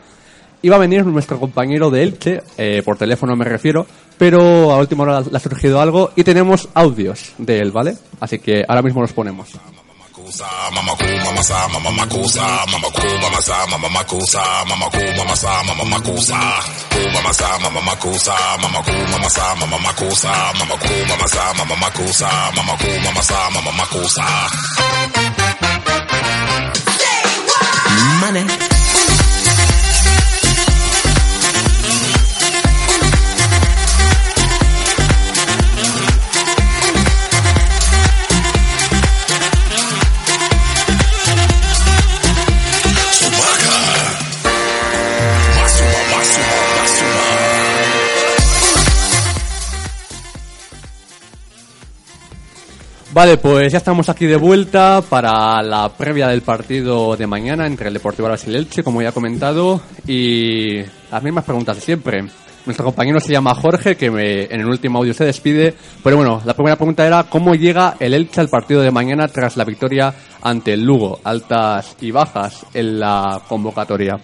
[0.63, 3.85] iba a venir nuestro compañero de Elche, eh, por teléfono me refiero,
[4.17, 7.97] pero a última hora le ha surgido algo y tenemos audios de él, ¿vale?
[8.19, 9.49] Así que ahora mismo los ponemos.
[53.23, 57.87] Vale, pues ya estamos aquí de vuelta para la previa del partido de mañana entre
[57.87, 61.81] el Deportivo Alavés y el Elche, como ya he comentado, y las mismas preguntas de
[61.81, 62.25] siempre.
[62.65, 66.53] Nuestro compañero se llama Jorge, que en el último audio se despide, pero bueno, la
[66.53, 70.73] primera pregunta era ¿cómo llega el Elche al partido de mañana tras la victoria ante
[70.73, 71.21] el Lugo?
[71.23, 74.19] Altas y bajas en la convocatoria.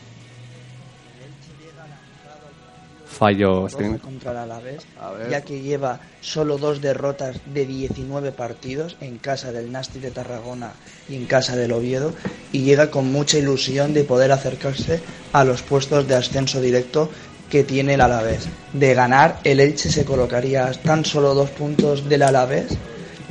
[3.19, 3.75] Fallos.
[3.75, 4.85] Contra el Alavés,
[5.29, 10.71] ya que lleva solo dos derrotas de 19 partidos en casa del Nasti de Tarragona
[11.09, 12.13] y en casa del Oviedo
[12.53, 15.01] y llega con mucha ilusión de poder acercarse
[15.33, 17.09] a los puestos de ascenso directo
[17.49, 18.47] que tiene el Alavés.
[18.71, 22.67] De ganar, el Elche se colocaría a tan solo dos puntos del Alavés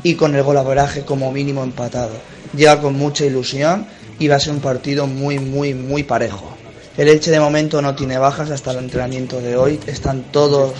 [0.03, 2.13] y con el golaveraje como mínimo empatado.
[2.55, 3.87] Llega con mucha ilusión
[4.19, 6.58] y va a ser un partido muy, muy, muy parejo.
[6.99, 9.79] El Elche de momento no tiene bajas hasta el entrenamiento de hoy.
[9.87, 10.75] Están todos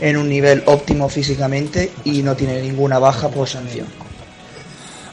[0.00, 3.86] en un nivel óptimo físicamente y no tiene ninguna baja por sanción.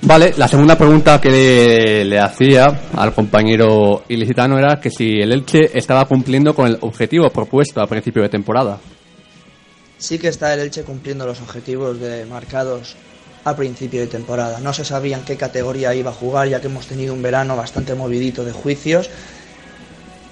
[0.02, 5.32] Vale, la segunda pregunta que le, le hacía al compañero ilicitano era que si el
[5.32, 8.80] Elche estaba cumpliendo con el objetivo propuesto a principio de temporada.
[10.00, 12.96] Sí que está el Elche cumpliendo los objetivos de marcados
[13.44, 14.60] a principio de temporada.
[14.60, 17.56] No se sabía en qué categoría iba a jugar, ya que hemos tenido un verano
[17.56, 19.10] bastante movidito de juicios.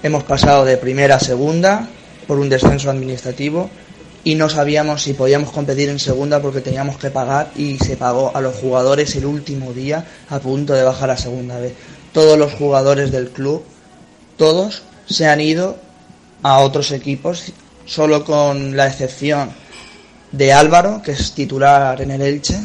[0.02, 1.88] Hemos pasado de primera a segunda
[2.26, 3.70] por un descenso administrativo
[4.24, 8.30] y no sabíamos si podíamos competir en segunda porque teníamos que pagar y se pagó
[8.34, 11.72] a los jugadores el último día a punto de bajar a segunda vez.
[12.12, 13.64] Todos los jugadores del club,
[14.36, 15.78] todos se han ido
[16.42, 17.52] a otros equipos,
[17.86, 19.50] solo con la excepción
[20.32, 22.58] de Álvaro, que es titular en el Elche,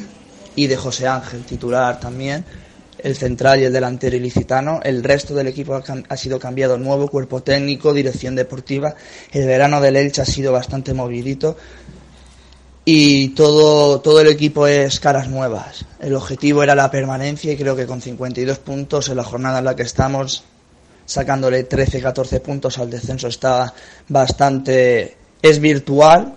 [0.56, 2.44] y de José Ángel, titular también,
[3.04, 4.80] el central y el delantero ilicitano.
[4.84, 8.95] El resto del equipo ha, ha sido cambiado nuevo, cuerpo técnico, dirección deportiva.
[9.32, 11.58] El verano del Elche ha sido bastante movidito
[12.84, 15.86] y todo, todo el equipo es caras nuevas.
[15.99, 19.66] El objetivo era la permanencia y creo que con 52 puntos en la jornada en
[19.66, 20.43] la que estamos,
[21.06, 23.74] sacándole 13-14 puntos al descenso, está
[24.08, 25.16] bastante...
[25.41, 26.36] es virtual,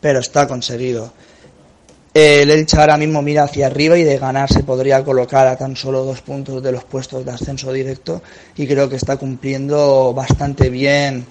[0.00, 1.12] pero está conseguido.
[2.14, 5.76] El Elche ahora mismo mira hacia arriba y de ganar se podría colocar a tan
[5.76, 8.22] solo dos puntos de los puestos de ascenso directo
[8.54, 11.24] y creo que está cumpliendo bastante bien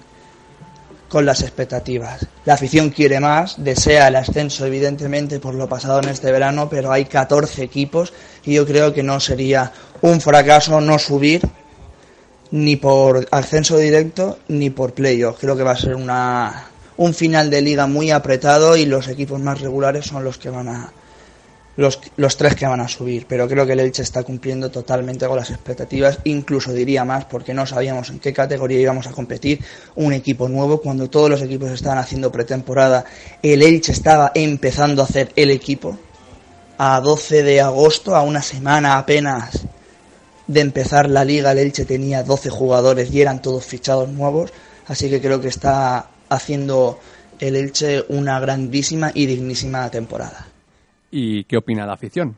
[1.08, 2.26] con las expectativas.
[2.46, 6.90] La afición quiere más, desea el ascenso evidentemente por lo pasado en este verano, pero
[6.90, 8.12] hay 14 equipos
[8.44, 9.70] y yo creo que no sería
[10.00, 11.42] un fracaso no subir
[12.50, 15.38] ni por ascenso directo ni por playoff.
[15.38, 16.71] Creo que va a ser una,
[17.02, 20.68] un final de liga muy apretado y los equipos más regulares son los que van
[20.68, 20.92] a
[21.76, 25.26] los, los tres que van a subir, pero creo que el Elche está cumpliendo totalmente
[25.26, 29.64] con las expectativas, incluso diría más, porque no sabíamos en qué categoría íbamos a competir,
[29.96, 33.04] un equipo nuevo, cuando todos los equipos estaban haciendo pretemporada,
[33.42, 35.98] el Elche estaba empezando a hacer el equipo,
[36.78, 39.62] a 12 de agosto, a una semana apenas
[40.46, 44.52] de empezar la liga, el Elche tenía 12 jugadores y eran todos fichados nuevos,
[44.86, 46.98] así que creo que está haciendo
[47.38, 50.46] el Elche una grandísima y dignísima temporada.
[51.10, 52.36] ¿Y qué opina la afición?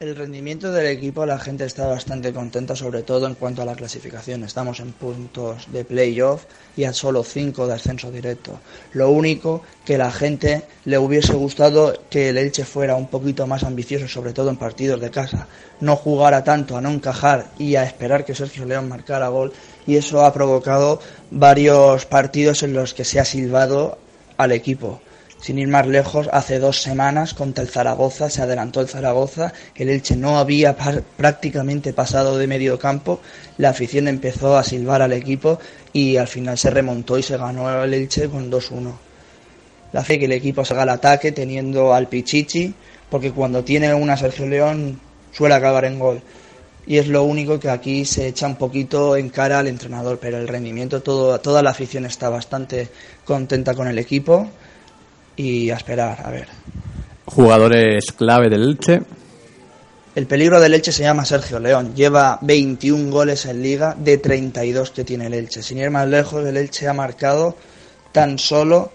[0.00, 3.74] El rendimiento del equipo, la gente está bastante contenta, sobre todo en cuanto a la
[3.74, 4.44] clasificación.
[4.44, 6.44] Estamos en puntos de playoff
[6.74, 8.60] y a solo 5 de ascenso directo.
[8.94, 13.62] Lo único que la gente le hubiese gustado que el Elche fuera un poquito más
[13.62, 15.48] ambicioso, sobre todo en partidos de casa.
[15.80, 19.52] No jugara tanto a no encajar y a esperar que Sergio León marcara gol.
[19.86, 20.98] Y eso ha provocado
[21.30, 23.98] varios partidos en los que se ha silbado
[24.38, 25.02] al equipo.
[25.40, 29.88] Sin ir más lejos, hace dos semanas contra el Zaragoza se adelantó el Zaragoza, el
[29.88, 30.76] Elche no había
[31.16, 33.20] prácticamente pasado de medio campo,
[33.56, 35.58] la afición empezó a silbar al equipo
[35.94, 38.92] y al final se remontó y se ganó el Elche con 2-1.
[39.92, 42.74] La fe que el equipo salga al ataque teniendo al Pichichi,
[43.08, 45.00] porque cuando tiene una Sergio León
[45.32, 46.22] suele acabar en gol.
[46.86, 50.38] Y es lo único que aquí se echa un poquito en cara al entrenador, pero
[50.38, 52.88] el rendimiento, todo, toda la afición está bastante
[53.24, 54.50] contenta con el equipo
[55.36, 56.48] y a esperar, a ver.
[57.26, 59.02] Jugadores clave del Elche.
[60.14, 61.94] El peligro del Elche se llama Sergio León.
[61.94, 65.62] Lleva 21 goles en liga de 32 que tiene el Elche.
[65.62, 67.56] Sin ir más lejos, el Elche ha marcado
[68.12, 68.90] tan solo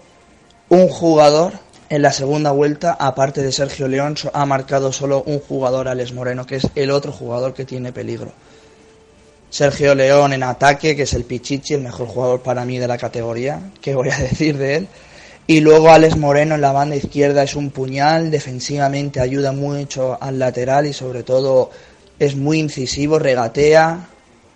[0.68, 1.54] un jugador
[1.88, 6.44] en la segunda vuelta, aparte de Sergio León, ha marcado solo un jugador, Alex Moreno,
[6.44, 8.32] que es el otro jugador que tiene peligro.
[9.50, 12.98] Sergio León en ataque, que es el Pichichi, el mejor jugador para mí de la
[12.98, 14.88] categoría, ¿qué voy a decir de él?
[15.48, 20.40] Y luego Alex Moreno en la banda izquierda es un puñal, defensivamente ayuda mucho al
[20.40, 21.70] lateral y sobre todo
[22.18, 24.08] es muy incisivo, regatea,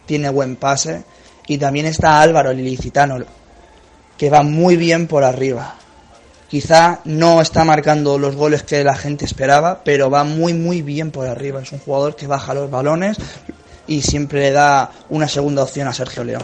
[0.06, 1.04] tiene buen pase.
[1.46, 3.18] Y también está Álvaro, el ilicitano,
[4.18, 5.76] que va muy bien por arriba.
[6.48, 11.12] Quizá no está marcando los goles que la gente esperaba, pero va muy muy bien
[11.12, 11.62] por arriba.
[11.62, 13.16] Es un jugador que baja los balones
[13.86, 16.42] y siempre le da una segunda opción a Sergio León.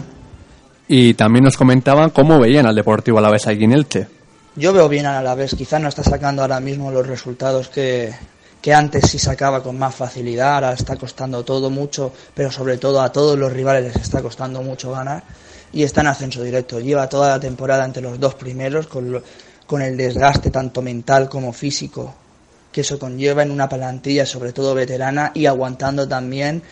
[0.86, 4.06] Y también nos comentaban cómo veían al Deportivo Alavés aquí en.
[4.58, 8.14] Yo veo bien a la vez, quizá no está sacando ahora mismo los resultados que,
[8.62, 13.02] que antes sí sacaba con más facilidad, ahora está costando todo mucho, pero sobre todo
[13.02, 15.24] a todos los rivales les está costando mucho ganar
[15.74, 16.80] y está en ascenso directo.
[16.80, 19.22] Lleva toda la temporada entre los dos primeros con,
[19.66, 22.14] con el desgaste tanto mental como físico
[22.72, 26.62] que eso conlleva en una plantilla sobre todo veterana y aguantando también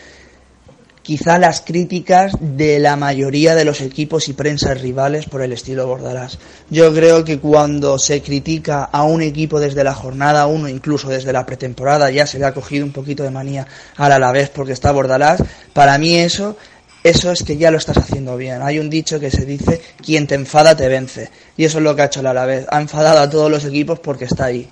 [1.05, 5.87] quizá las críticas de la mayoría de los equipos y prensas rivales por el estilo
[5.87, 6.39] Bordalás.
[6.71, 11.35] Yo creo que cuando se critica a un equipo desde la jornada 1, incluso desde
[11.35, 14.93] la pretemporada, ya se le ha cogido un poquito de manía al Alavés porque está
[14.93, 15.43] Bordalás,
[15.75, 16.57] para mí eso
[17.03, 18.63] eso es que ya lo estás haciendo bien.
[18.63, 21.31] Hay un dicho que se dice, quien te enfada te vence.
[21.55, 22.65] Y eso es lo que ha hecho el Alavés.
[22.71, 24.71] Ha enfadado a todos los equipos porque está ahí.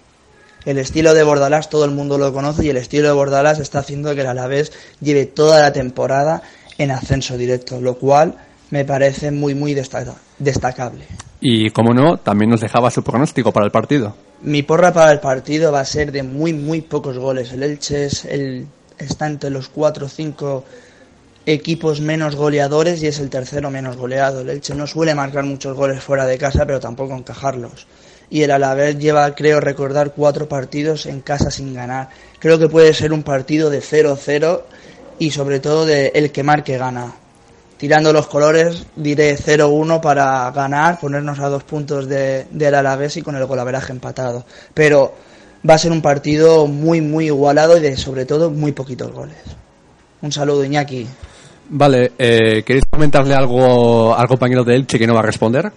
[0.64, 3.80] El estilo de Bordalás todo el mundo lo conoce y el estilo de Bordalás está
[3.80, 6.42] haciendo que el Alavés lleve toda la temporada
[6.78, 8.36] en ascenso directo, lo cual
[8.70, 11.04] me parece muy muy destaca- destacable.
[11.40, 14.14] Y como no, también nos dejaba su pronóstico para el partido.
[14.42, 17.52] Mi porra para el partido va a ser de muy muy pocos goles.
[17.52, 18.66] El Elche es el,
[18.98, 20.64] está entre los cuatro o cinco
[21.44, 24.40] equipos menos goleadores y es el tercero menos goleado.
[24.40, 27.86] El Elche no suele marcar muchos goles fuera de casa, pero tampoco encajarlos.
[28.32, 32.08] Y el Alavés lleva, creo recordar, cuatro partidos en casa sin ganar.
[32.38, 34.62] Creo que puede ser un partido de 0-0
[35.18, 37.12] y sobre todo de el que marque gana.
[37.76, 43.22] Tirando los colores, diré 0-1 para ganar, ponernos a dos puntos de, del Alavés y
[43.22, 44.46] con el golaveraje empatado.
[44.72, 45.12] Pero
[45.68, 49.36] va a ser un partido muy, muy igualado y de sobre todo muy poquitos goles.
[50.22, 51.06] Un saludo, Iñaki.
[51.68, 55.70] Vale, eh, ¿queréis comentarle algo al compañero de Elche que no va a responder?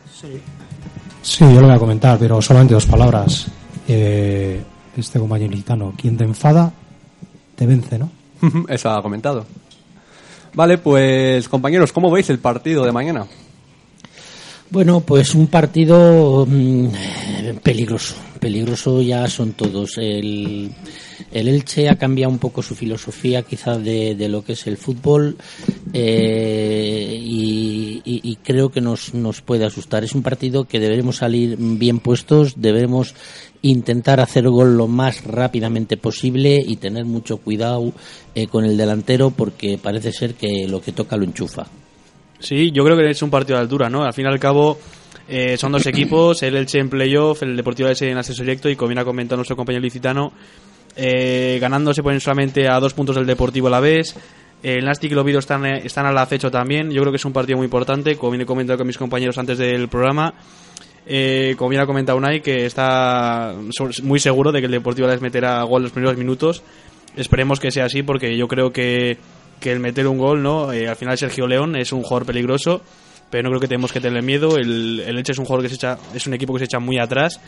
[1.25, 3.47] Sí, yo lo voy a comentar, pero solamente dos palabras.
[3.87, 4.61] Eh,
[4.95, 6.71] este compañero gitano, quien te enfada,
[7.55, 8.11] te vence, ¿no?
[8.69, 9.43] Eso ha comentado.
[10.53, 13.25] Vale, pues compañeros, ¿cómo veis el partido de mañana?
[14.69, 16.87] Bueno, pues un partido mm,
[17.61, 18.15] peligroso.
[18.39, 19.97] Peligroso ya son todos.
[19.97, 20.71] El,
[21.31, 24.77] el Elche ha cambiado un poco su filosofía quizá de, de lo que es el
[24.77, 25.37] fútbol
[25.93, 30.03] eh, y, creo que nos, nos puede asustar.
[30.03, 33.15] Es un partido que deberemos salir bien puestos, debemos
[33.61, 37.91] intentar hacer gol lo más rápidamente posible y tener mucho cuidado
[38.35, 41.65] eh, con el delantero porque parece ser que lo que toca lo enchufa.
[42.39, 44.03] Sí, yo creo que es un partido de altura, ¿no?
[44.03, 44.77] Al fin y al cabo
[45.27, 48.75] eh, son dos equipos, el Elche en playoff, el Deportivo Elche en ascenso directo y
[48.75, 50.33] como bien ha comentado nuestro compañero licitano,
[50.95, 54.15] eh, ganando se ponen solamente a dos puntos del Deportivo a la vez.
[54.63, 56.89] El Nastic y el Oviedo están, eh, están al acecho también.
[56.89, 59.37] Yo creo que es un partido muy importante, como bien he comentado con mis compañeros
[59.37, 60.33] antes del programa.
[61.05, 63.53] Eh, como bien ha comentado Unai, que está
[64.01, 66.63] muy seguro de que el Deportivo les meterá gol en los primeros minutos.
[67.15, 69.17] Esperemos que sea así, porque yo creo que,
[69.59, 70.71] que el meter un gol, ¿no?
[70.71, 72.81] Eh, al final Sergio León es un jugador peligroso,
[73.29, 74.57] pero no creo que tenemos que tenerle miedo.
[74.57, 76.79] El, el Elche es un jugador que se echa, es un equipo que se echa
[76.79, 77.39] muy atrás.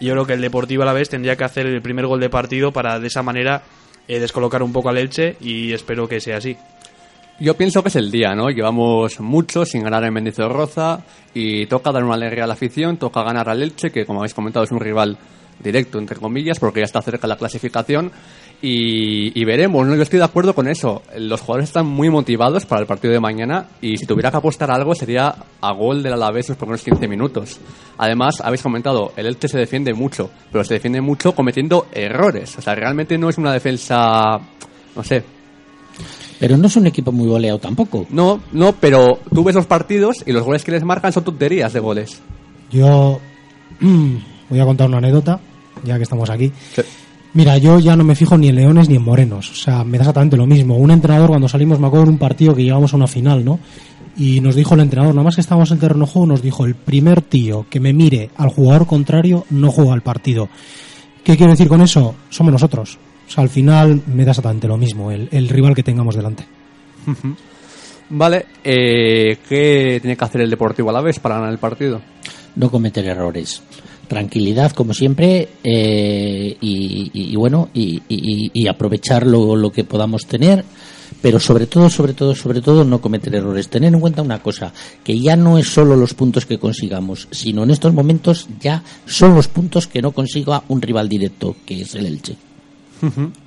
[0.00, 2.20] Y yo creo que el Deportivo a la vez tendría que hacer el primer gol
[2.20, 3.62] de partido para de esa manera
[4.06, 6.56] eh, descolocar un poco al Elche y espero que sea así.
[7.40, 8.48] Yo pienso que es el día, ¿no?
[8.50, 11.00] Llevamos mucho sin ganar en Mendizorroza
[11.32, 14.34] y toca dar una alegría a la afición, toca ganar al Elche, que como habéis
[14.34, 15.18] comentado es un rival
[15.62, 18.10] directo, entre comillas, porque ya está cerca la clasificación
[18.62, 19.94] y, y veremos, ¿no?
[19.94, 21.02] Yo estoy de acuerdo con eso.
[21.18, 24.70] Los jugadores están muy motivados para el partido de mañana y si tuviera que apostar
[24.70, 27.58] algo sería a gol del Alavés los primeros 15 minutos.
[27.98, 32.56] Además, habéis comentado, el Elche se defiende mucho, pero se defiende mucho cometiendo errores.
[32.58, 34.40] O sea, realmente no es una defensa,
[34.96, 35.22] no sé,
[36.40, 38.06] Pero no es un equipo muy goleado tampoco.
[38.10, 41.72] no, no, pero tú ves los partidos y los goles que les marcan son tonterías
[41.72, 42.20] de goles.
[42.70, 43.20] Yo
[44.48, 45.40] voy a contar una anécdota,
[45.84, 46.52] ya que estamos aquí.
[47.34, 49.50] Mira, yo ya no me fijo ni en leones ni en morenos.
[49.50, 50.76] O sea, me da exactamente lo mismo.
[50.76, 53.58] Un entrenador, cuando salimos, me acuerdo en un partido que llegamos a una final, ¿no?
[54.16, 56.64] Y nos dijo el entrenador, nada más que estábamos en terreno de juego, nos dijo,
[56.64, 60.48] el primer tío que me mire al jugador contrario no juega el partido.
[61.24, 62.14] ¿Qué quiero decir con eso?
[62.30, 62.98] Somos nosotros.
[63.26, 66.44] O sea, al final me da exactamente lo mismo, el, el rival que tengamos delante.
[68.10, 72.00] Vale, eh, ¿qué tiene que hacer el Deportivo a la vez para ganar el partido?
[72.56, 73.62] no cometer errores.
[74.08, 80.64] Tranquilidad, como siempre, eh, y, bueno, y, aprovechar lo, lo que podamos tener,
[81.22, 83.68] pero sobre todo, sobre todo, sobre todo, no cometer errores.
[83.68, 87.62] Tener en cuenta una cosa, que ya no es solo los puntos que consigamos, sino
[87.64, 91.94] en estos momentos ya son los puntos que no consiga un rival directo, que es
[91.94, 92.36] el Elche.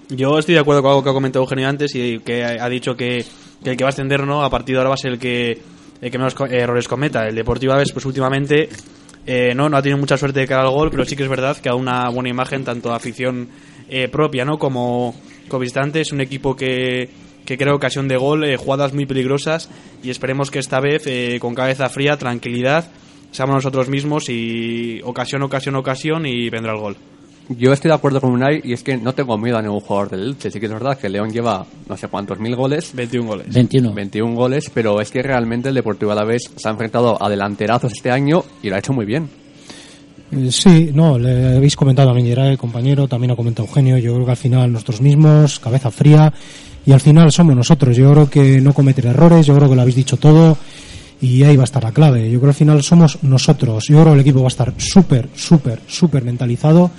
[0.10, 2.96] Yo estoy de acuerdo con algo que ha comentado Eugenio antes y que ha dicho
[2.96, 3.26] que,
[3.64, 5.20] que el que va a ascender no a partir de ahora va a ser el
[5.20, 5.60] que,
[6.02, 7.28] el que menos errores cometa.
[7.28, 8.70] El Deportivo Aves, pues últimamente
[9.28, 11.30] eh, no, no ha tenido mucha suerte de cara al gol, pero sí que es
[11.30, 13.50] verdad que ha una buena imagen tanto a afición
[13.90, 14.58] eh, propia ¿no?
[14.58, 15.14] como,
[15.50, 15.64] como.
[16.00, 17.10] Es un equipo que,
[17.46, 19.70] que crea ocasión de gol, eh, jugadas muy peligrosas
[20.04, 22.92] y esperemos que esta vez eh, con cabeza fría, tranquilidad,
[23.32, 26.98] seamos nosotros mismos y ocasión, ocasión, ocasión y vendrá el gol.
[27.50, 30.10] Yo estoy de acuerdo con Unai y es que no tengo miedo a ningún jugador
[30.10, 30.52] del Elche.
[30.52, 32.92] Sí que es verdad que León lleva no sé cuántos mil goles.
[32.94, 33.54] 21 goles.
[33.54, 33.94] 21.
[33.94, 38.12] 21 goles, pero es que realmente el Deportivo Alavés se ha enfrentado a delanterazos este
[38.12, 39.30] año y lo ha hecho muy bien.
[40.32, 44.26] Eh, Sí, no, le habéis comentado también Geray, compañero, también ha comentado Eugenio, yo creo
[44.26, 46.34] que al final nosotros mismos, cabeza fría,
[46.86, 49.82] y al final somos nosotros, yo creo que no cometer errores, yo creo que lo
[49.82, 50.58] habéis dicho todo,
[51.22, 54.02] y ahí va a estar la clave, yo creo que al final somos nosotros, yo
[54.02, 56.92] creo que el equipo va a estar súper, súper, súper mentalizado,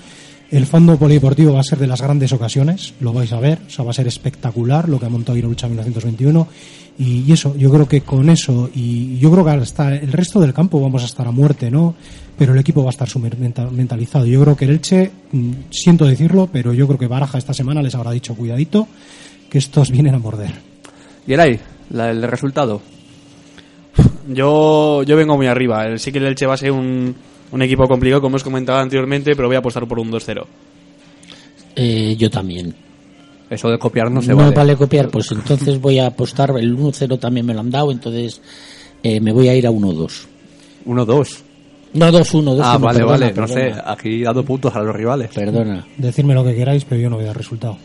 [0.51, 3.71] El fondo polideportivo va a ser de las grandes ocasiones, lo vais a ver, o
[3.71, 6.49] sea, va a ser espectacular lo que ha montado Irucha 1921
[6.99, 10.41] y, y eso, yo creo que con eso y yo creo que hasta el resto
[10.41, 11.95] del campo vamos a estar a muerte, ¿no?
[12.39, 13.09] Pero el equipo va a estar
[13.73, 14.25] mentalizado.
[14.25, 17.83] Yo creo que el Elche, mm, siento decirlo, pero yo creo que Baraja esta semana
[17.83, 18.89] les habrá dicho cuidadito
[19.51, 20.53] que estos vienen a morder.
[21.27, 22.81] Y el ahí, la- el resultado.
[24.29, 25.97] Yo, yo vengo muy arriba.
[25.99, 27.15] Sí que el Elche va a ser un,
[27.53, 30.45] un equipo complicado, como os comentaba anteriormente, pero voy a apostar por un 2-0.
[31.77, 32.75] Eh, yo también.
[33.51, 34.77] Eso de copiar no se no vale.
[34.77, 36.51] copiar, pues entonces voy a apostar.
[36.59, 38.41] El 1-0 también me lo han dado, entonces
[39.03, 40.27] eh, me voy a ir a 1-2.
[40.87, 41.39] 1-2.
[41.95, 42.57] No, 2-1.
[42.59, 43.33] 2-1, Ah, vale, perdona, vale.
[43.33, 43.85] No sé, perdona.
[43.87, 45.31] aquí dando puntos a los rivales.
[45.35, 45.87] Perdona.
[45.97, 47.79] Decirme lo que queráis, pero yo no voy a dar resultado.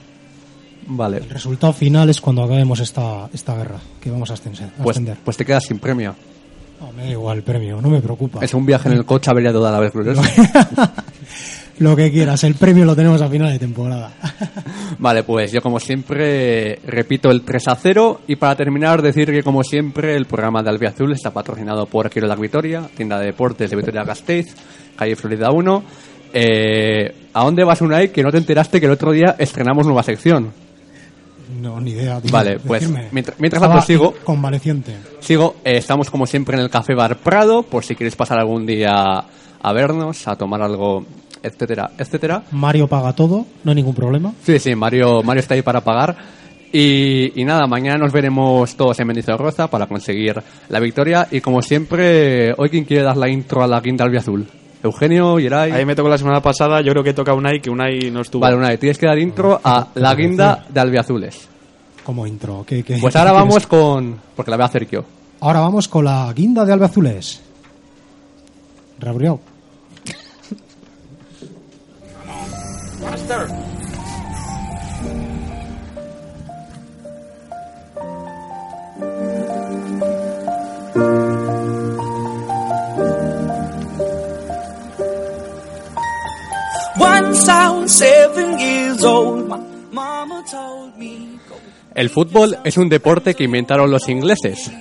[0.85, 1.17] Vale.
[1.19, 4.69] El resultado final es cuando acabemos esta, esta guerra, que vamos a ascender.
[4.83, 5.17] Pues, ascender.
[5.23, 6.13] pues te quedas sin premio.
[6.83, 8.43] No, me da igual el premio, no me preocupa.
[8.43, 9.93] Es un viaje en el coche averiado de la vez.
[11.79, 14.11] Lo que quieras, el premio lo tenemos a final de temporada.
[14.99, 19.41] Vale, pues yo como siempre repito el 3 a 0 y para terminar decir que
[19.41, 23.71] como siempre el programa de Albiazul está patrocinado por Quiero la Vitoria, tienda de deportes
[23.71, 24.53] de Vitoria Gasteiz,
[24.95, 25.83] calle Florida 1.
[26.33, 30.03] Eh, ¿A dónde vas Unai que no te enteraste que el otro día estrenamos nueva
[30.03, 30.51] sección?
[31.61, 32.19] No, ni idea.
[32.21, 32.31] tío.
[32.31, 33.07] Vale, pues Decirme.
[33.11, 34.95] mientras, mientras tanto sigo, Convaleciente.
[35.19, 38.65] sigo eh, estamos como siempre en el Café Bar Prado por si quieres pasar algún
[38.65, 39.23] día
[39.61, 41.05] a vernos, a tomar algo,
[41.41, 42.43] etcétera, etcétera.
[42.51, 44.33] Mario paga todo, no hay ningún problema.
[44.43, 46.15] Sí, sí, Mario, Mario está ahí para pagar.
[46.75, 51.27] Y, y nada, mañana nos veremos todos en Mendizorroza para conseguir la victoria.
[51.29, 54.47] Y como siempre, hoy quien quiere dar la intro a la guinda albiazul.
[54.83, 55.71] Eugenio, Yeray.
[55.71, 58.41] Ahí me tocó la semana pasada, yo creo que toca Unai, que Unai no estuvo.
[58.41, 61.47] Vale, una vez tienes que dar intro a la guinda de albiazules.
[62.03, 62.65] Como intro.
[62.67, 63.47] ¿qué- qué- Pues qué ahora quieres?
[63.47, 64.19] vamos con.
[64.35, 65.05] Porque la voy a hacer yo.
[65.39, 67.41] Ahora vamos con la guinda de albazules.
[68.99, 69.39] Reabrió.
[73.05, 73.27] Once
[91.95, 94.71] El fútbol es un deporte que inventaron los ingleses.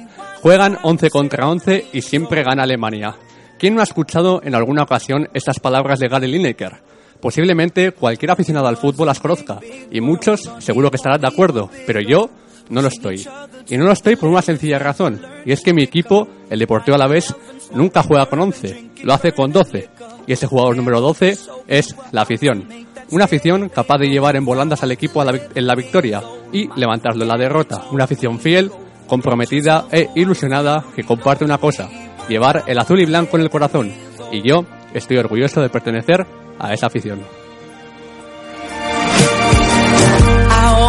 [0.40, 3.16] Juegan 11 contra 11 y siempre gana Alemania.
[3.58, 6.82] ¿Quién no ha escuchado en alguna ocasión estas palabras de Gary Lineker?
[7.20, 9.60] Posiblemente cualquier aficionado al fútbol las conozca
[9.90, 12.30] y muchos seguro que estarán de acuerdo, pero yo
[12.70, 13.26] no lo estoy.
[13.68, 16.96] Y no lo estoy por una sencilla razón, y es que mi equipo, el Deportivo
[16.96, 17.34] Alavés,
[17.74, 19.88] nunca juega con 11, lo hace con 12.
[20.26, 21.36] Y ese jugador número 12
[21.68, 22.66] es la afición.
[23.10, 26.22] Una afición capaz de llevar en volandas al equipo en la victoria
[26.52, 27.84] y levantarlo en la derrota.
[27.90, 28.70] Una afición fiel,
[29.06, 31.88] comprometida e ilusionada que comparte una cosa,
[32.28, 33.92] llevar el azul y blanco en el corazón.
[34.30, 36.26] Y yo estoy orgulloso de pertenecer
[36.58, 37.20] a esa afición.